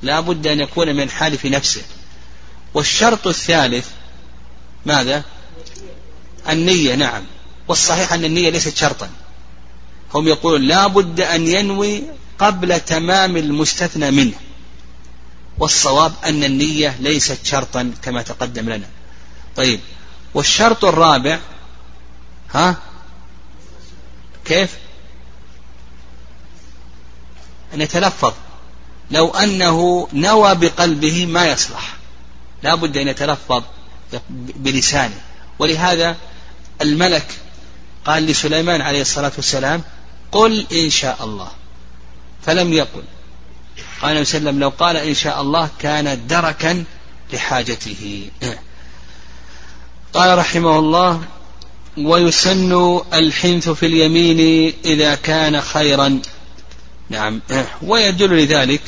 لا 0.03 0.21
بد 0.21 0.47
أن 0.47 0.61
يكون 0.61 0.97
من 0.97 1.03
الحال 1.03 1.39
في 1.39 1.49
نفسه. 1.49 1.83
والشرط 2.75 3.27
الثالث 3.27 3.89
ماذا؟ 4.87 5.23
النية 6.49 6.95
نعم. 6.95 7.25
والصحيح 7.69 8.13
أن 8.13 8.25
النية 8.25 8.51
ليست 8.51 8.77
شرطا. 8.77 9.11
هم 10.15 10.29
يقولون 10.29 10.63
لا 10.63 10.87
بد 10.87 11.21
أن 11.21 11.47
ينوي 11.47 12.03
قبل 12.39 12.81
تمام 12.81 13.37
المستثنى 13.37 14.11
منه. 14.11 14.35
والصواب 15.59 16.13
أن 16.25 16.45
النية 16.45 16.97
ليست 17.01 17.47
شرطا 17.47 17.93
كما 18.03 18.23
تقدم 18.23 18.71
لنا. 18.71 18.87
طيب 19.57 19.81
والشرط 20.35 20.85
الرابع 20.85 21.39
ها؟ 22.55 22.77
كيف؟ 24.45 24.77
أن 27.75 27.81
يتلفظ 27.81 28.33
لو 29.11 29.31
أنه 29.31 30.09
نوى 30.13 30.55
بقلبه 30.55 31.27
ما 31.27 31.47
يصلح. 31.47 31.97
لا 32.63 32.75
بد 32.75 32.97
أن 32.97 33.09
يتلفظ 33.09 33.63
بلسانه. 34.31 35.21
ولهذا 35.59 36.17
الملك 36.83 37.27
قال 38.05 38.27
لسليمان 38.27 38.81
عليه 38.81 39.01
الصلاة 39.01 39.33
والسلام 39.37 39.83
قل 40.35 40.67
إن 40.73 40.91
شاء 40.91 41.25
الله. 41.25 41.51
فلم 42.43 42.73
يقل. 42.73 43.03
قال 44.03 44.03
صلى 44.03 44.11
الله 44.11 44.11
عليه 44.11 44.21
وسلم 44.21 44.61
لو 44.61 44.69
قال 44.69 44.97
إن 44.97 45.15
شاء 45.15 45.41
الله 45.41 45.69
كان 45.79 46.27
دركا 46.27 46.85
لحاجته. 47.33 48.31
قال 50.15 50.39
رحمه 50.39 50.79
الله 50.79 51.23
ويسن 51.97 53.01
الحنث 53.15 53.69
في 53.69 53.87
اليمين 53.87 54.73
إذا 54.85 55.15
كان 55.15 55.61
خيرا. 55.61 56.21
نعم. 57.11 57.41
ويدل 57.83 58.45
لذلك 58.45 58.83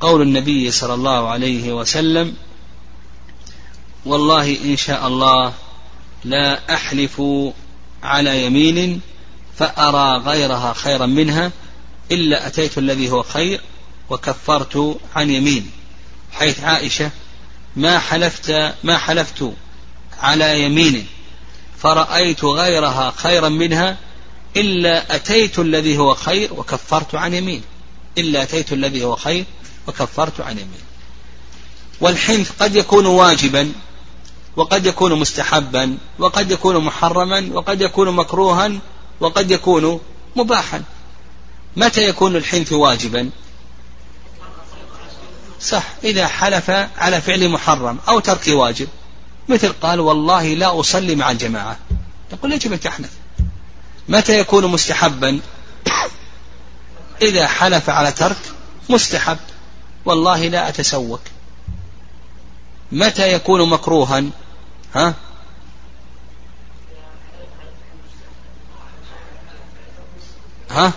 قول 0.00 0.22
النبي 0.22 0.70
صلى 0.70 0.94
الله 0.94 1.28
عليه 1.28 1.72
وسلم 1.72 2.34
والله 4.06 4.64
إن 4.64 4.76
شاء 4.76 5.06
الله 5.06 5.52
لا 6.24 6.74
أحلف 6.74 7.22
على 8.02 8.46
يمين 8.46 9.00
فأرى 9.58 10.22
غيرها 10.22 10.72
خيرا 10.72 11.06
منها 11.06 11.52
إلا 12.12 12.46
أتيت 12.46 12.78
الذي 12.78 13.10
هو 13.10 13.22
خير 13.22 13.60
وكفرت 14.10 14.98
عن 15.16 15.30
يميني 15.30 15.70
حيث 16.32 16.60
عائشة 16.60 17.10
ما 17.76 17.98
حلفت 17.98 18.74
ما 18.84 18.98
حلفت 18.98 19.52
على 20.20 20.62
يمين 20.62 21.06
فرأيت 21.78 22.44
غيرها 22.44 23.12
خيرا 23.16 23.48
منها 23.48 23.96
إلا 24.56 25.14
أتيت 25.14 25.58
الذي 25.58 25.98
هو 25.98 26.14
خير 26.14 26.54
وكفرت 26.54 27.14
عن 27.14 27.34
يمين 27.34 27.62
إلا 28.18 28.42
أتيت 28.42 28.72
الذي 28.72 29.04
هو 29.04 29.16
خير 29.16 29.44
وكفرت 29.88 30.40
عن 30.40 30.52
يمين. 30.52 30.80
والحنث 32.00 32.50
قد 32.62 32.76
يكون 32.76 33.06
واجبا 33.06 33.72
وقد 34.56 34.86
يكون 34.86 35.14
مستحبا 35.14 35.98
وقد 36.18 36.50
يكون 36.50 36.84
محرما 36.84 37.50
وقد 37.52 37.80
يكون 37.80 38.10
مكروها 38.10 38.78
وقد 39.20 39.50
يكون 39.50 40.00
مباحا. 40.36 40.82
متى 41.76 42.08
يكون 42.08 42.36
الحنث 42.36 42.72
واجبا؟ 42.72 43.30
صح 45.60 45.84
إذا 46.04 46.26
حلف 46.26 46.70
على 46.98 47.20
فعل 47.20 47.48
محرم 47.48 47.98
أو 48.08 48.20
ترك 48.20 48.44
واجب. 48.48 48.88
مثل 49.48 49.72
قال 49.72 50.00
والله 50.00 50.54
لا 50.54 50.80
أصلي 50.80 51.14
مع 51.14 51.30
الجماعة. 51.30 51.78
تقول 52.30 52.52
يجب 52.52 52.72
أن 52.72 52.80
تحنث. 52.80 53.10
متى 54.08 54.38
يكون 54.38 54.66
مستحبا؟ 54.66 55.40
إذا 57.22 57.46
حلف 57.46 57.90
على 57.90 58.12
ترك 58.12 58.38
مستحب. 58.88 59.38
والله 60.04 60.48
لا 60.48 60.68
أتسوك 60.68 61.20
متى 62.92 63.32
يكون 63.32 63.68
مكروها؟ 63.70 64.24
ها؟ 64.94 65.14
ها؟ 70.70 70.92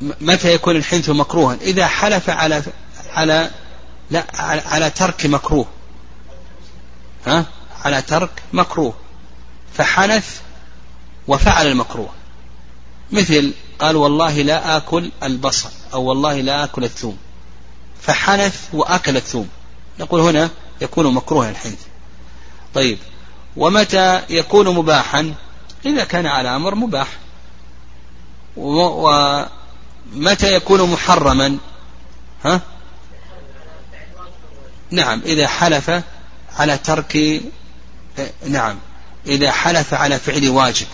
متى 0.00 0.54
يكون 0.54 0.76
الحنث 0.76 1.10
مكروها؟ 1.10 1.56
إذا 1.60 1.86
حلف 1.86 2.30
على 2.30 2.62
على 3.10 3.50
لا 4.10 4.26
على 4.66 4.90
ترك 4.90 5.26
مكروه. 5.26 5.66
ها؟ 7.26 7.46
على 7.84 8.02
ترك 8.02 8.42
مكروه. 8.52 8.94
فحنث 9.74 10.40
وفعل 11.28 11.66
المكروه. 11.66 12.10
مثل 13.12 13.52
قال 13.78 13.96
والله 13.96 14.42
لا 14.42 14.76
آكل 14.76 15.10
البصل 15.22 15.70
أو 15.92 16.02
والله 16.04 16.40
لا 16.40 16.64
آكل 16.64 16.84
الثوم. 16.84 17.18
فحنث 18.02 18.68
وأكل 18.72 19.16
الثوم. 19.16 19.48
نقول 20.00 20.20
هنا 20.20 20.50
يكون 20.80 21.14
مكروها 21.14 21.50
الحنث. 21.50 21.80
طيب. 22.74 22.98
ومتى 23.56 24.22
يكون 24.30 24.74
مباحا؟ 24.74 25.34
إذا 25.86 26.04
كان 26.04 26.26
على 26.26 26.56
أمر 26.56 26.74
مباح. 26.74 27.08
ومتى 28.56 30.54
يكون 30.54 30.90
محرما؟ 30.90 31.58
ها؟ 32.44 32.60
نعم 34.90 35.20
إذا 35.20 35.48
حلف 35.48 36.02
على 36.56 36.78
ترك 36.78 37.42
نعم 38.46 38.78
إذا 39.26 39.50
حلف 39.50 39.94
على 39.94 40.18
فعل 40.18 40.48
واجب. 40.48 40.86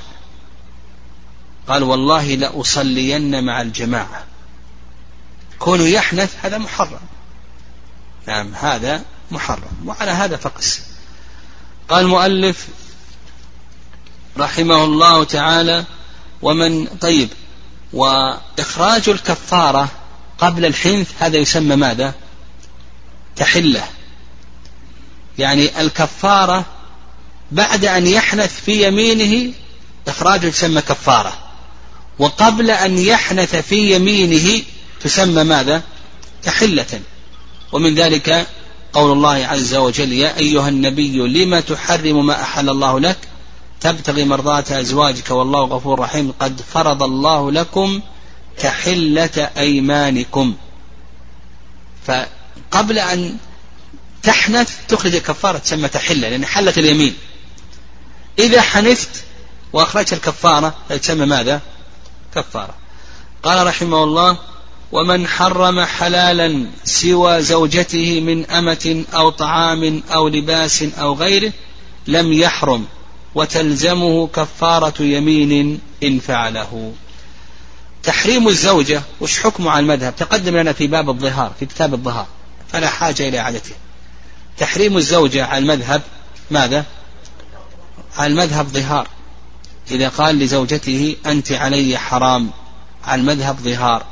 قال 1.69 1.83
والله 1.83 2.35
لأصلين 2.35 3.45
مع 3.45 3.61
الجماعة. 3.61 4.25
كونه 5.59 5.85
يحنث 5.85 6.35
هذا 6.43 6.59
محرم. 6.59 7.01
نعم 8.27 8.55
هذا 8.55 9.03
محرم. 9.31 9.87
وعلى 9.87 10.11
هذا 10.11 10.37
فقس. 10.37 10.83
قال 11.89 12.05
المؤلف 12.05 12.69
رحمه 14.39 14.85
الله 14.85 15.25
تعالى 15.25 15.85
ومن 16.43 16.87
طيب 16.87 17.29
وإخراج 17.93 19.09
الكفارة 19.09 19.89
قبل 20.39 20.67
الحنث 20.67 21.11
هذا 21.19 21.37
يسمى 21.37 21.77
ماذا؟ 21.77 22.15
تحلة 23.37 23.85
يعني 25.39 25.81
الكفارة 25.81 26.65
بعد 27.53 27.85
أن 27.85 28.07
يحنث 28.07 28.61
في 28.61 28.87
يمينه 28.87 29.53
إخراجه 30.09 30.47
يسمى 30.47 30.81
كفارة. 30.81 31.39
وقبل 32.19 32.71
أن 32.71 32.99
يحنث 32.99 33.57
في 33.57 33.95
يمينه 33.95 34.63
تسمى 35.01 35.45
ماذا؟ 35.45 35.83
تحلة 36.43 37.01
ومن 37.73 37.95
ذلك 37.95 38.47
قول 38.93 39.13
الله 39.13 39.47
عز 39.47 39.75
وجل 39.75 40.13
يا 40.13 40.39
أيها 40.39 40.69
النبي 40.69 41.19
لم 41.19 41.61
تحرم 41.61 42.27
ما 42.27 42.43
أحل 42.43 42.69
الله 42.71 43.01
لك 43.01 43.17
تبتغي 43.81 44.25
مرضات 44.25 44.73
أزواجك 44.73 45.31
والله 45.31 45.65
غفور 45.65 46.01
رحيم. 46.01 46.33
قد 46.41 46.61
فرض 46.75 47.03
الله 47.03 47.53
لكم 47.53 48.01
تحلة 48.59 49.51
أيمانكم. 49.59 50.55
فقبل 52.07 52.99
أن 52.99 53.37
تحنث 54.23 54.87
تخرج 54.89 55.15
الكفارة 55.15 55.59
تسمى 55.59 55.89
تحلة 55.89 56.29
لأن 56.29 56.45
حلت 56.45 56.79
اليمين. 56.79 57.15
إذا 58.39 58.61
حنثت 58.61 59.25
وأخرجت 59.73 60.13
الكفارة 60.13 60.75
تسمى 60.89 61.27
ماذا؟ 61.27 61.61
كفارة. 62.35 62.75
قال 63.43 63.67
رحمه 63.67 64.05
الله 64.05 64.39
ومن 64.93 65.27
حرم 65.27 65.81
حلالا 65.81 66.67
سوى 66.85 67.43
زوجته 67.43 68.21
من 68.21 68.51
أمة 68.51 69.05
أو 69.15 69.31
طعام 69.31 70.03
أو 70.15 70.29
لباس 70.29 70.83
أو 70.83 71.15
غيره 71.15 71.53
لم 72.07 72.33
يحرم. 72.33 72.87
وتلزمه 73.37 74.27
كفارة 74.27 75.03
يمين 75.03 75.81
إن 76.03 76.19
فعله. 76.19 76.93
تحريم 78.03 78.49
الزوجة 78.49 79.03
وش 79.21 79.41
حكمه 79.41 79.71
على 79.71 79.81
المذهب؟ 79.81 80.17
تقدم 80.17 80.57
لنا 80.57 80.73
في 80.73 80.87
باب 80.87 81.11
الظهار 81.11 81.53
في 81.59 81.67
كتاب 81.67 81.95
الظهار 81.95 82.27
فلا 82.69 82.89
حاجة 82.89 83.29
إلى 83.29 83.39
إعادته. 83.39 83.75
تحريم 84.59 84.97
الزوجة 84.97 85.45
على 85.45 85.59
المذهب 85.59 86.03
ماذا؟ 86.51 86.85
على 88.17 88.33
المذهب 88.33 88.67
ظهار. 88.67 89.09
إذا 89.91 90.09
قال 90.09 90.39
لزوجته 90.39 91.17
أنت 91.27 91.53
علي 91.53 91.99
حرام 91.99 92.51
على 93.05 93.21
المذهب 93.21 93.57
ظهار. 93.61 94.05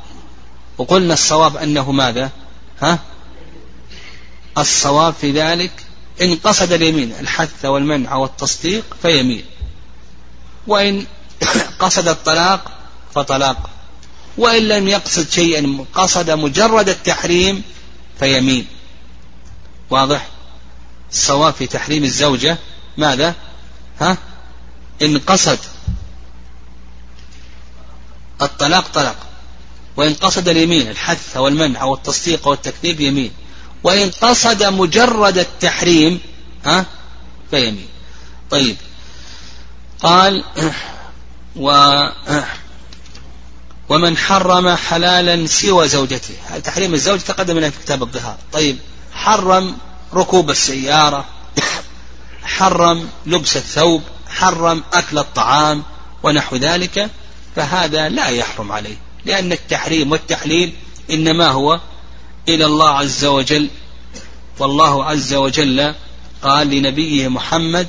وقلنا 0.77 1.13
الصواب 1.13 1.57
أنه 1.57 1.91
ماذا؟ 1.91 2.29
ها؟ 2.81 2.99
الصواب 4.57 5.13
في 5.13 5.31
ذلك 5.31 5.84
إن 6.21 6.35
قصد 6.35 6.71
اليمين 6.71 7.11
الحث 7.19 7.65
والمنع 7.65 8.15
والتصديق 8.15 8.97
فيمين. 9.01 9.45
وإن 10.67 11.05
قصد 11.79 12.07
الطلاق 12.07 12.71
فطلاق. 13.15 13.69
وإن 14.37 14.67
لم 14.67 14.87
يقصد 14.87 15.29
شيئا 15.29 15.85
قصد 15.93 16.29
مجرد 16.29 16.89
التحريم 16.89 17.63
فيمين. 18.19 18.67
واضح؟ 19.89 20.27
الصواب 21.11 21.53
في 21.53 21.67
تحريم 21.67 22.03
الزوجة 22.03 22.57
ماذا؟ 22.97 23.35
ها؟ 23.99 24.17
إن 25.01 25.17
قصد 25.17 25.59
الطلاق 28.41 28.87
طلاق. 28.87 29.15
وإن 29.97 30.13
قصد 30.13 30.47
اليمين 30.47 30.87
الحث 30.87 31.37
والمنع 31.37 31.83
والتصديق 31.83 32.47
والتكذيب 32.47 33.01
يمين. 33.01 33.31
وإن 33.85 34.09
قصد 34.09 34.63
مجرد 34.63 35.37
التحريم 35.37 36.19
ها؟ 36.65 36.85
فيمين 37.51 37.87
طيب. 38.49 38.75
قال 39.99 40.43
و 41.55 41.71
ومن 43.89 44.17
حرم 44.17 44.75
حلالا 44.75 45.47
سوى 45.47 45.87
زوجته. 45.87 46.59
تحريم 46.63 46.93
الزوج 46.93 47.19
تقدم 47.19 47.57
لنا 47.57 47.69
في 47.69 47.79
كتاب 47.79 48.03
الظهار. 48.03 48.37
طيب. 48.53 48.77
حرم 49.13 49.77
ركوب 50.13 50.49
السيارة 50.49 51.25
حرم 52.43 53.09
لبس 53.25 53.57
الثوب 53.57 54.03
حرم 54.29 54.83
أكل 54.93 55.17
الطعام 55.17 55.83
ونحو 56.23 56.55
ذلك 56.55 57.09
فهذا 57.55 58.09
لا 58.09 58.27
يحرم 58.27 58.71
عليه 58.71 58.97
لأن 59.25 59.51
التحريم 59.51 60.11
والتحليل 60.11 60.73
إنما 61.11 61.47
هو 61.47 61.79
إلى 62.49 62.65
الله 62.65 62.89
عز 62.89 63.25
وجل 63.25 63.69
والله 64.59 65.05
عز 65.05 65.33
وجل 65.33 65.93
قال 66.41 66.67
لنبيه 66.67 67.27
محمد 67.27 67.87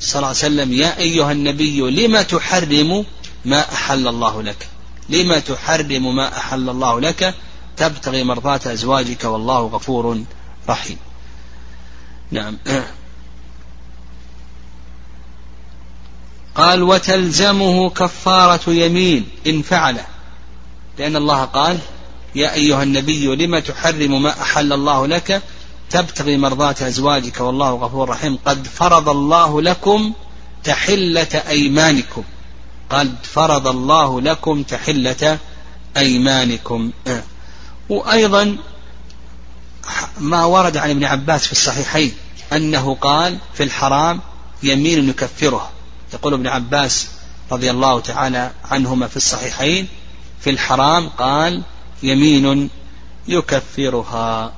صلى 0.00 0.16
الله 0.16 0.28
عليه 0.28 0.36
وسلم 0.38 0.72
يا 0.72 0.98
أيها 0.98 1.32
النبي 1.32 1.80
لما 1.80 2.22
تحرم 2.22 3.04
ما 3.44 3.72
أحل 3.72 4.08
الله 4.08 4.42
لك؟ 4.42 4.68
لما 5.08 5.38
تحرم 5.38 6.16
ما 6.16 6.38
أحل 6.38 6.68
الله 6.70 7.00
لك؟ 7.00 7.34
تبتغي 7.76 8.24
مرضات 8.24 8.66
أزواجك 8.66 9.24
والله 9.24 9.60
غفور 9.60 10.22
رحيم. 10.68 10.96
نعم. 12.30 12.56
قال 16.54 16.82
وتلزمه 16.82 17.90
كفارة 17.90 18.70
يمين 18.70 19.28
إن 19.46 19.62
فعله 19.62 20.06
لأن 20.98 21.16
الله 21.16 21.44
قال 21.44 21.78
يا 22.34 22.54
أيها 22.54 22.82
النبي 22.82 23.26
لم 23.26 23.58
تحرم 23.58 24.22
ما 24.22 24.42
أحل 24.42 24.72
الله 24.72 25.06
لك؟ 25.06 25.42
تبتغي 25.90 26.36
مرضات 26.36 26.82
أزواجك 26.82 27.40
والله 27.40 27.70
غفور 27.74 28.08
رحيم. 28.08 28.38
قد 28.46 28.66
فرض 28.66 29.08
الله 29.08 29.62
لكم 29.62 30.12
تحلة 30.64 31.42
أيمانكم. 31.48 32.22
قال 32.90 33.14
فرض 33.22 33.68
الله 33.68 34.20
لكم 34.20 34.62
تحلة 34.62 35.38
أيمانكم. 35.96 36.90
وأيضا 37.88 38.56
ما 40.18 40.44
ورد 40.44 40.76
عن 40.76 40.90
ابن 40.90 41.04
عباس 41.04 41.46
في 41.46 41.52
الصحيحين 41.52 42.12
أنه 42.52 42.94
قال 42.94 43.38
في 43.54 43.62
الحرام 43.62 44.20
يمين 44.62 45.08
يكفره 45.08 45.70
يقول 46.14 46.34
ابن 46.34 46.46
عباس 46.46 47.08
رضي 47.52 47.70
الله 47.70 48.00
تعالى 48.00 48.50
عنهما 48.70 49.08
في 49.08 49.16
الصحيحين 49.16 49.88
في 50.40 50.50
الحرام 50.50 51.08
قال 51.08 51.62
يمين 52.02 52.70
يكفرها. 53.28 54.52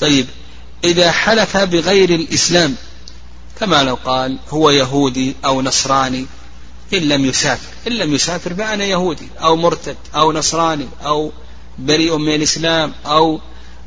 طيب 0.00 0.26
إذا 0.84 1.12
حلف 1.12 1.56
بغير 1.56 2.10
الإسلام 2.10 2.74
كما 3.60 3.82
لو 3.82 3.94
قال 3.94 4.38
هو 4.50 4.70
يهودي 4.70 5.34
أو 5.44 5.62
نصراني 5.62 6.26
إن 6.94 6.98
لم 6.98 7.24
يسافر 7.24 7.68
إن 7.86 7.92
لم 7.92 8.14
يسافر 8.14 8.54
فأنا 8.54 8.84
يهودي 8.84 9.28
أو 9.42 9.56
مرتد 9.56 9.96
أو 10.14 10.32
نصراني 10.32 10.88
أو 11.04 11.32
بريء 11.78 12.16
من 12.16 12.34
الإسلام 12.34 12.92
أو 13.06 13.40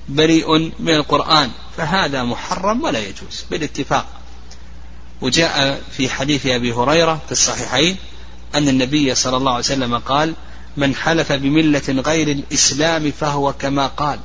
بريء 0.09 0.57
من 0.79 0.93
القرآن 0.93 1.51
فهذا 1.77 2.23
محرم 2.23 2.83
ولا 2.83 2.99
يجوز 2.99 3.45
بالاتفاق. 3.51 4.05
وجاء 5.21 5.81
في 5.97 6.09
حديث 6.09 6.45
أبي 6.45 6.73
هريرة 6.73 7.21
في 7.25 7.31
الصحيحين 7.31 7.95
أن 8.55 8.69
النبي 8.69 9.15
صلى 9.15 9.37
الله 9.37 9.51
عليه 9.51 9.63
وسلم 9.63 9.97
قال 9.97 10.33
من 10.77 10.95
حلف 10.95 11.31
بملة 11.31 12.01
غير 12.05 12.31
الإسلام 12.31 13.11
فهو 13.11 13.53
كما 13.53 13.87
قال. 13.87 14.19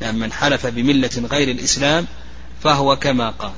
يعني 0.00 0.18
من 0.18 0.32
حلف 0.32 0.66
بملة 0.66 1.28
غير 1.30 1.50
الإسلام 1.50 2.06
فهو 2.62 2.96
كما 2.96 3.30
قال. 3.30 3.52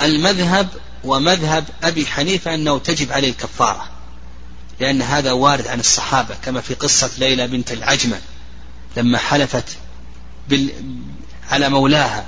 والمذهب 0.00 0.68
ومذهب 1.04 1.64
أبي 1.82 2.06
حنيفة 2.06 2.54
أنه 2.54 2.78
تجب 2.78 3.12
عليه 3.12 3.30
الكفارة 3.30 3.88
لأن 4.80 5.02
هذا 5.02 5.32
وارد 5.32 5.66
عن 5.66 5.80
الصحابة 5.80 6.34
كما 6.44 6.60
في 6.60 6.74
قصة 6.74 7.10
ليلى 7.18 7.46
بنت 7.46 7.72
العجمة 7.72 8.20
لما 8.96 9.18
حلفت 9.18 9.64
بال... 10.48 10.70
على 11.50 11.68
مولاها 11.68 12.26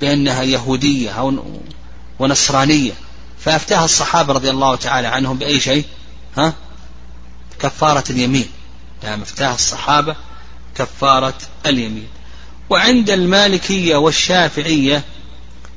بأنها 0.00 0.42
يهودية 0.42 1.10
أو 1.10 1.34
ونصرانية 2.18 2.92
فأفتاها 3.44 3.84
الصحابة 3.84 4.32
رضي 4.32 4.50
الله 4.50 4.76
تعالى 4.76 5.08
عنهم 5.08 5.38
بأي 5.38 5.60
شيء؟ 5.60 5.84
ها؟ 6.36 6.54
كفارة 7.60 8.04
اليمين. 8.10 8.48
نعم 9.02 9.22
افتاها 9.22 9.54
الصحابة 9.54 10.16
كفارة 10.74 11.38
اليمين. 11.66 12.08
وعند 12.70 13.10
المالكية 13.10 13.96
والشافعية 13.96 15.04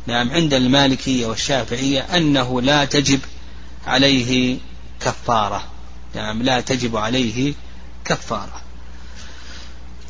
نعم 0.07 0.31
عند 0.31 0.53
المالكية 0.53 1.25
والشافعية 1.25 2.01
أنه 2.01 2.61
لا 2.61 2.85
تجب 2.85 3.19
عليه 3.87 4.57
كفارة. 4.99 5.63
نعم 6.15 6.43
لا 6.43 6.59
تجب 6.59 6.97
عليه 6.97 7.53
كفارة. 8.05 8.61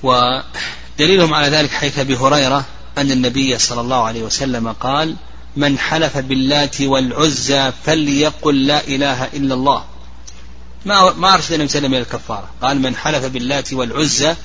ودليلهم 0.03 1.33
على 1.33 1.47
ذلك 1.47 1.69
حيث 1.69 1.99
أبي 1.99 2.15
هريرة 2.15 2.65
أن 2.97 3.11
النبي 3.11 3.57
صلى 3.57 3.81
الله 3.81 4.03
عليه 4.03 4.23
وسلم 4.23 4.71
قال 4.71 5.15
من 5.55 5.79
حلف 5.79 6.17
باللات 6.17 6.81
والعزى 6.81 7.71
فليقل 7.85 8.67
لا 8.67 8.87
إله 8.87 9.23
إلا 9.25 9.53
الله. 9.53 9.85
ما 10.85 11.13
ما 11.13 11.33
أرشد 11.33 11.53
النبي 11.53 11.67
صلى 11.67 11.77
الله 11.77 11.87
عليه 11.87 11.87
وسلم 11.87 11.93
إلى 11.93 12.01
الكفارة. 12.01 12.49
قال 12.61 12.81
من 12.81 12.95
حلف 12.95 13.25
باللات 13.25 13.73
والعزى 13.73 14.35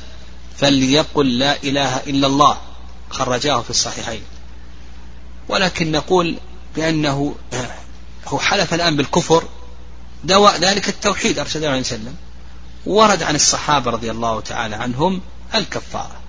فليقل 0.57 1.39
لا 1.39 1.57
إله 1.65 1.97
إلا 1.97 2.27
الله. 2.27 2.59
خرجاه 3.11 3.63
في 3.63 3.71
الصحيحين. 3.71 4.23
ولكن 5.49 5.93
نقول 5.93 6.37
بأنه 6.77 7.35
هو 8.27 8.39
حلف 8.39 8.75
الآن 8.75 8.97
بالكفر. 8.97 9.45
دواء 10.25 10.59
ذلك 10.59 10.89
التوحيد 10.89 11.39
أرشد 11.39 11.57
الله 11.57 11.69
عليه 11.69 11.81
وسلم. 11.81 12.15
ورد 12.87 13.23
عن 13.23 13.35
الصحابة 13.35 13.91
رضي 13.91 14.11
الله 14.11 14.41
تعالى 14.41 14.77
عنهم 14.77 15.21
الكفارة. 15.55 16.21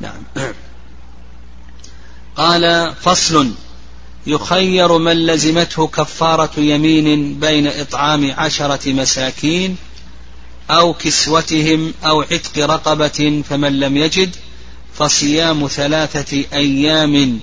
نعم. 0.00 0.22
قال 2.36 2.94
فصل 2.94 3.54
يخير 4.28 4.98
من 4.98 5.26
لزمته 5.26 5.86
كفارة 5.86 6.50
يمين 6.56 7.40
بين 7.40 7.66
إطعام 7.66 8.34
عشرة 8.38 8.92
مساكين 8.92 9.76
أو 10.70 10.94
كسوتهم 10.94 11.94
أو 12.04 12.20
عتق 12.20 12.58
رقبة 12.58 13.42
فمن 13.48 13.80
لم 13.80 13.96
يجد 13.96 14.36
فصيام 14.94 15.66
ثلاثة 15.66 16.44
أيام 16.52 17.40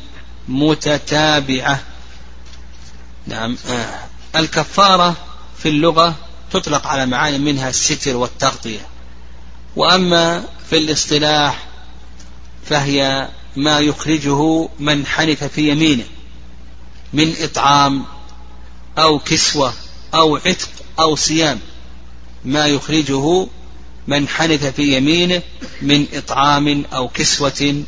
متتابعة. 0.47 1.83
نعم. 3.27 3.57
آه. 3.69 4.39
الكفارة 4.39 5.15
في 5.57 5.69
اللغة 5.69 6.15
تطلق 6.51 6.87
على 6.87 7.05
معاني 7.05 7.37
منها 7.37 7.69
الستر 7.69 8.17
والتغطية. 8.17 8.87
وأما 9.75 10.43
في 10.69 10.77
الاصطلاح 10.77 11.67
فهي 12.65 13.29
ما 13.55 13.79
يخرجه 13.79 14.69
من 14.79 15.05
حنف 15.05 15.43
في 15.43 15.69
يمينه. 15.69 16.03
من 17.13 17.33
إطعام 17.39 18.05
أو 18.97 19.19
كسوة 19.19 19.73
أو 20.13 20.37
عتق 20.37 20.69
أو 20.99 21.15
صيام 21.15 21.59
ما 22.45 22.65
يخرجه 22.67 23.47
من 24.07 24.27
حنث 24.27 24.65
في 24.65 24.97
يمينه 24.97 25.41
من 25.81 26.07
إطعام 26.13 26.85
أو 26.93 27.07
كسوة 27.07 27.83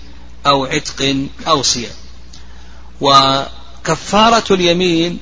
أو 0.45 0.65
عتق 0.65 1.15
أو 1.47 1.61
صيام. 1.61 1.91
وكفارة 3.01 4.53
اليمين 4.53 5.19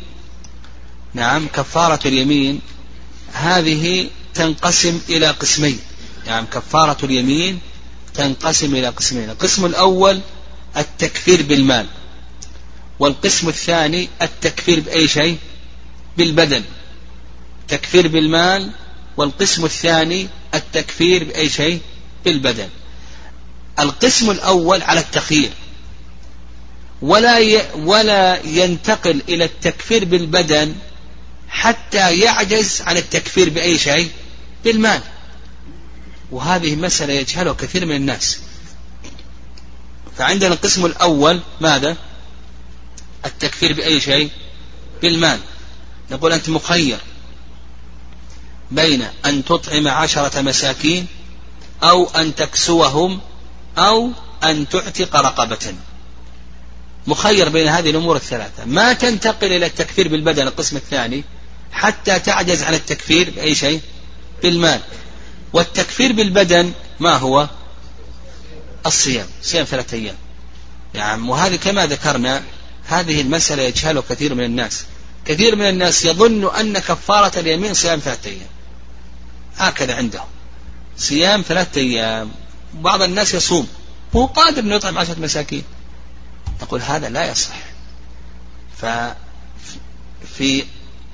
نعم 1.14 1.48
كفارة 1.48 2.08
اليمين 2.08 2.62
هذه 3.34 4.10
تنقسم 4.34 5.00
إلى 5.10 5.28
قسمين. 5.28 5.80
نعم 6.28 6.46
كفارة 6.46 7.06
اليمين 7.06 7.60
تنقسم 8.14 8.76
إلى 8.76 8.88
قسمين. 8.88 9.30
القسم 9.30 9.66
الأول 9.66 10.22
التكفير 10.78 11.42
بالمال. 11.42 11.88
والقسم 13.00 13.50
الثاني 13.50 14.10
التكفير 14.22 14.80
بأي 14.80 15.08
شيء؟ 15.08 15.38
بالبدن. 16.18 16.64
تكفير 17.68 18.08
بالمال 18.08 18.72
والقسم 19.18 19.66
الثاني 19.66 20.28
التكفير 20.54 21.24
بأي 21.24 21.50
شيء؟ 21.50 21.82
بالبدن. 22.26 22.70
القسم 23.80 24.32
الأول 24.32 24.82
على 24.82 25.00
التخيير. 25.00 25.50
ولا. 27.02 27.62
ولا 27.76 28.46
ينتقل 28.46 29.22
إلى 29.30 29.46
التكفير 29.46 30.06
بالبدن 30.06 30.76
حتى 31.50 32.20
يعجز 32.20 32.82
عن 32.82 32.98
التكفير 32.98 33.50
بأي 33.50 33.78
شيء؟ 33.78 34.10
بالمال. 34.64 35.02
وهذه 36.32 36.76
مسألة 36.76 37.14
يجهلها 37.14 37.54
كثير 37.54 37.86
من 37.86 37.96
الناس. 37.96 38.40
فعندنا 40.18 40.54
القسم 40.54 40.86
الأول 40.86 41.42
ماذا؟ 41.62 41.98
التكفير 43.26 43.74
بأي 43.74 44.02
شيء؟ 44.02 44.30
بالمال. 45.02 45.40
نقول 46.12 46.34
أنت 46.34 46.50
مخير 46.50 46.98
بين 48.72 49.08
أن 49.26 49.46
تطعم 49.46 49.88
عشرة 49.88 50.42
مساكين 50.42 51.08
أو 51.84 52.10
أن 52.10 52.36
تكسوهم 52.36 53.22
أو 53.78 54.12
أن 54.44 54.70
تعتق 54.70 55.16
رقبة. 55.16 55.76
مخير 57.08 57.50
بين 57.50 57.68
هذه 57.68 57.90
الأمور 57.90 58.16
الثلاثة. 58.16 58.66
ما 58.66 58.94
تنتقل 58.94 59.48
إلى 59.48 59.66
التكفير 59.66 60.08
بالبدن 60.08 60.48
القسم 60.48 60.78
الثاني 60.78 61.24
حتى 61.72 62.20
تعجز 62.20 62.64
عن 62.64 62.74
التكفير 62.74 63.30
بأي 63.30 63.56
شيء؟ 63.56 63.82
بالمال. 64.44 64.82
والتكفير 65.54 66.12
بالبدن 66.12 66.72
ما 67.00 67.18
هو؟ 67.18 67.50
الصيام. 68.86 69.28
صيام 69.42 69.66
ثلاثة 69.66 69.98
أيام. 69.98 70.16
نعم 70.94 71.30
وهذه 71.30 71.56
كما 71.56 71.86
ذكرنا 71.86 72.44
هذه 72.88 73.22
المسألة 73.22 73.64
يجهلها 73.64 74.04
كثير 74.10 74.36
من 74.36 74.44
الناس. 74.44 74.86
كثير 75.26 75.56
من 75.56 75.70
الناس 75.70 76.06
يظن 76.06 76.56
أن 76.56 76.80
كفارة 76.80 77.40
اليمين 77.40 77.74
صيام 77.74 78.00
ثلاثة 78.00 78.30
أيام. 78.30 78.50
هكذا 79.58 79.96
عندهم. 79.96 80.28
صيام 80.98 81.42
ثلاثة 81.42 81.82
أيام. 81.82 82.32
بعض 82.74 83.02
الناس 83.02 83.34
يصوم. 83.34 83.68
وهو 84.14 84.26
قادر 84.26 84.60
أن 84.60 84.72
يطعم 84.72 84.98
عشرة 84.98 85.20
مساكين. 85.20 85.64
نقول 86.62 86.82
هذا 86.82 87.10
لا 87.10 87.32
يصح. 87.32 87.56
ففي 88.78 90.64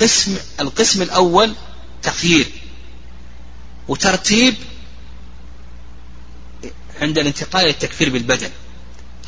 قسم 0.02 0.38
القسم 0.60 1.02
الأول 1.02 1.54
تخيير 2.04 2.52
وترتيب 3.88 4.56
عند 7.02 7.18
الانتقال 7.18 7.62
إلى 7.62 7.72
التكفير 7.72 8.10
بالبدن. 8.10 8.50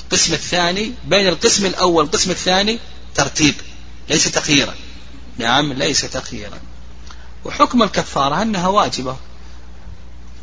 القسم 0.04 0.34
الثاني 0.34 0.92
بين 1.08 1.28
القسم 1.28 1.66
الأول 1.66 2.04
والقسم 2.04 2.32
الثاني 2.32 2.80
ترتيب 3.16 3.56
ليس 4.10 4.32
تخييرا 4.32 4.74
نعم 5.38 5.74
ليس 5.74 6.02
تخييرا 6.02 6.60
وحكم 7.46 7.84
الكفارة 7.84 8.42
أنها 8.42 8.68
واجبة. 8.68 9.16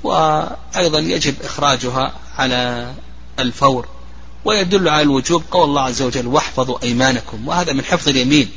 وأيضا 0.02 0.98
يجب 0.98 1.34
إخراجها 1.42 2.14
على 2.38 2.92
الفور 3.38 3.88
ويدل 4.44 4.88
على 4.88 5.02
الوجوب. 5.02 5.42
قول 5.50 5.64
الله 5.64 5.82
عز 5.82 6.02
وجل 6.02 6.26
واحفظوا 6.26 6.82
أيمانكم. 6.82 7.48
وهذا 7.48 7.72
من 7.72 7.84
حفظ 7.84 8.08
اليمين. 8.08 8.50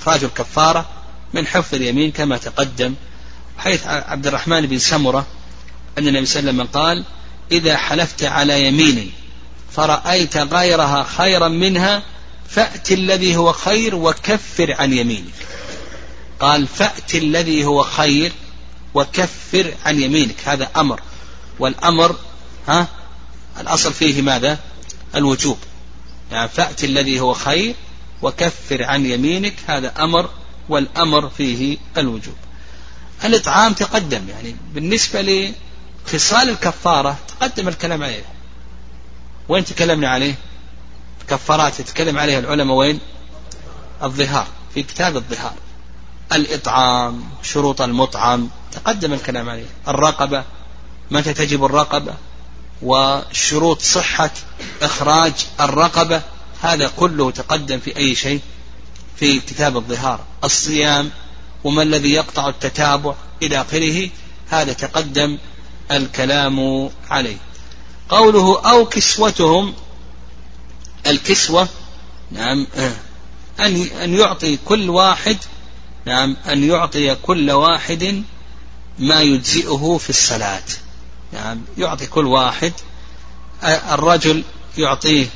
إخراج 0.00 0.24
الكفارة 0.24 0.88
من 1.34 1.46
حفظ 1.46 1.74
اليمين 1.74 2.10
كما 2.10 2.36
تقدم. 2.36 2.94
حيث 3.58 3.86
عبد 3.86 4.26
الرحمن 4.26 4.66
بن 4.66 4.78
سمرة 4.78 5.26
أن 5.98 6.08
النبي 6.08 6.26
صلى 6.26 6.40
الله 6.40 6.52
عليه 6.52 6.62
وسلم 6.62 6.82
قال 6.82 7.04
إذا 7.52 7.76
حلفت 7.76 8.24
على 8.24 8.66
يمين 8.66 9.12
فرأيت 9.72 10.36
غيرها 10.36 11.02
خيرا 11.02 11.48
منها 11.48 12.02
فأت 12.48 12.92
الذي 12.92 13.36
هو 13.36 13.52
خير 13.52 13.94
وكفر 13.94 14.74
عن 14.78 14.92
يمينك. 14.92 15.34
قال 16.40 16.66
فأت 16.66 17.14
الذي 17.14 17.64
هو 17.64 17.82
خير 17.82 18.32
وكفر 18.94 19.74
عن 19.86 20.00
يمينك. 20.00 20.34
هذا 20.44 20.70
أمر. 20.76 21.00
والأمر 21.58 22.16
ها 22.68 22.88
الأصل 23.60 23.92
فيه 23.92 24.22
ماذا؟ 24.22 24.58
الوجوب. 25.14 25.58
يعني 26.32 26.48
فأت 26.48 26.84
الذي 26.84 27.20
هو 27.20 27.34
خير 27.34 27.74
وكفر 28.22 28.84
عن 28.84 29.06
يمينك 29.06 29.54
هذا 29.66 29.92
أمر 29.98 30.30
والأمر 30.68 31.28
فيه 31.28 31.78
الوجوب. 31.98 32.36
الإطعام 33.24 33.72
تقدم 33.72 34.28
يعني 34.28 34.56
بالنسبة 34.74 35.52
لخصال 36.06 36.50
الكفارة 36.50 37.18
تقدم 37.28 37.68
الكلام 37.68 38.02
عليه. 38.02 38.39
وين 39.50 39.64
تكلمنا 39.64 40.08
عليه؟ 40.08 40.34
كفارات 41.28 41.80
يتكلم 41.80 42.18
عليها 42.18 42.38
العلماء 42.38 42.76
وين؟ 42.76 43.00
الظهار 44.02 44.46
في 44.74 44.82
كتاب 44.82 45.16
الظهار. 45.16 45.54
الإطعام 46.32 47.24
شروط 47.42 47.82
المطعم 47.82 48.48
تقدم 48.72 49.12
الكلام 49.12 49.48
عليه. 49.48 49.66
الرقبة 49.88 50.44
متى 51.10 51.34
تجب 51.34 51.64
الرقبة؟ 51.64 52.14
وشروط 52.82 53.82
صحة 53.82 54.30
إخراج 54.82 55.32
الرقبة 55.60 56.22
هذا 56.62 56.90
كله 56.96 57.30
تقدم 57.30 57.78
في 57.78 57.96
أي 57.96 58.14
شيء؟ 58.14 58.40
في 59.16 59.40
كتاب 59.40 59.76
الظهار. 59.76 60.20
الصيام 60.44 61.10
وما 61.64 61.82
الذي 61.82 62.12
يقطع 62.12 62.48
التتابع 62.48 63.14
إلى 63.42 63.60
آخره؟ 63.60 64.10
هذا 64.50 64.72
تقدم 64.72 65.38
الكلام 65.90 66.90
عليه. 67.10 67.36
قوله 68.10 68.60
أو 68.70 68.86
كسوتهم 68.86 69.74
الكسوة 71.06 71.68
نعم 72.30 72.66
أن 73.60 73.82
أن 73.82 74.14
يعطي 74.14 74.58
كل 74.64 74.90
واحد 74.90 75.38
نعم 76.04 76.36
أن 76.48 76.64
يعطي 76.64 77.14
كل 77.14 77.50
واحد 77.50 78.22
ما 78.98 79.20
يجزئه 79.20 79.98
في 80.02 80.10
الصلاة 80.10 80.62
نعم 81.32 81.60
يعطي 81.78 82.06
كل 82.06 82.26
واحد 82.26 82.72
الرجل 83.64 84.44
يعطيه 84.78 85.26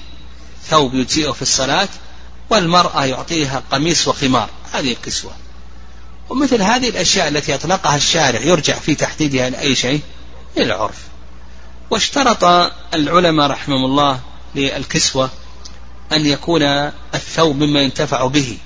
ثوب 0.71 0.95
يجزئه 0.95 1.33
في 1.33 1.43
الصلاة 1.43 1.89
والمرأة 2.51 3.05
يعطيها 3.05 3.63
قميص 3.73 4.09
وخمار 4.09 4.51
هذه 4.73 4.93
الكسوة. 4.93 5.33
ومثل 6.31 6.63
هذه 6.63 6.89
الأشياء 6.89 7.29
التي 7.29 7.55
أطلقها 7.55 7.97
الشارع 7.97 8.41
يرجع 8.41 8.79
في 8.79 8.95
تحديدها 8.95 9.51
لأي 9.51 9.75
شيء؟ 9.75 10.01
للعرف. 10.57 11.14
واشترط 11.95 12.45
العلماء 12.95 13.51
رحمهم 13.51 13.85
الله 13.85 14.21
للكسوة 14.55 15.31
أن 16.13 16.27
يكون 16.27 16.63
الثوب 17.15 17.57
مما 17.57 17.81
ينتفع 17.81 18.27
به. 18.27 18.59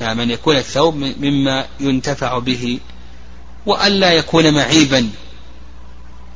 نعم 0.00 0.20
أن 0.20 0.30
يكون 0.30 0.56
الثوب 0.56 0.94
مما 0.94 1.66
ينتفع 1.80 2.38
به. 2.38 2.80
وألا 3.66 4.12
يكون 4.12 4.54
معيبا. 4.54 5.10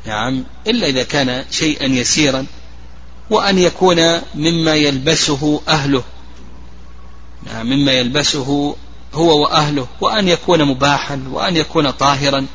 نعم 0.06 0.44
إلا 0.66 0.86
إذا 0.86 1.02
كان 1.02 1.44
شيئا 1.50 1.86
يسيرا. 1.86 2.46
وأن 3.30 3.58
يكون 3.58 4.20
مما 4.34 4.74
يلبسه 4.74 5.60
أهله. 5.68 6.04
نعم 7.52 7.66
مما 7.66 7.92
يلبسه 7.92 8.76
هو 9.14 9.42
وأهله. 9.42 9.86
وأن 10.00 10.28
يكون 10.28 10.64
مباحا. 10.64 11.24
وأن 11.30 11.56
يكون 11.56 11.90
طاهرا. 11.90 12.46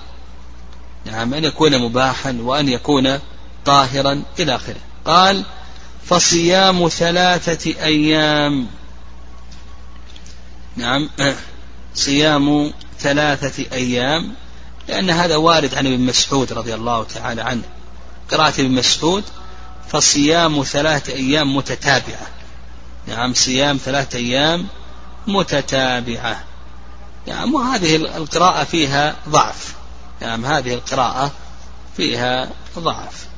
نعم 1.06 1.34
أن 1.34 1.44
يكون 1.44 1.82
مباحا. 1.82 2.38
وأن 2.42 2.70
يكون 2.70 3.20
طاهرا 3.66 4.24
إلى 4.40 4.56
آخره. 4.56 4.80
قال 5.06 5.44
فصيام 6.06 6.88
ثلاثة 6.88 7.84
أيام. 7.84 8.68
نعم. 10.76 11.10
صيام 11.96 12.74
ثلاثة 13.00 13.66
أيام 13.72 14.34
لأن 14.88 15.10
هذا 15.10 15.36
وارد 15.36 15.76
عن 15.76 15.88
ابن 15.88 16.00
مسعود 16.00 16.54
رضي 16.54 16.74
الله 16.74 17.04
تعالى 17.04 17.42
عنه. 17.42 17.64
قراءة 18.32 18.62
ابن 18.62 18.72
مسعود 18.72 19.24
فصيام 19.90 20.64
ثلاثة 20.64 21.14
أيام 21.14 21.56
متتابعة. 21.56 22.28
نعم 23.08 23.34
صيام 23.34 23.78
ثلاثة 23.78 24.20
أيام 24.20 24.68
متتابعة. 25.28 26.44
نعم 27.28 27.54
وهذه 27.54 27.96
القراءة 27.96 28.64
فيها 28.64 29.16
ضعف. 29.30 29.74
نعم 30.22 30.46
هذه 30.46 30.74
القراءة 30.74 31.32
فيها 31.98 32.50
ضعف. 32.80 33.29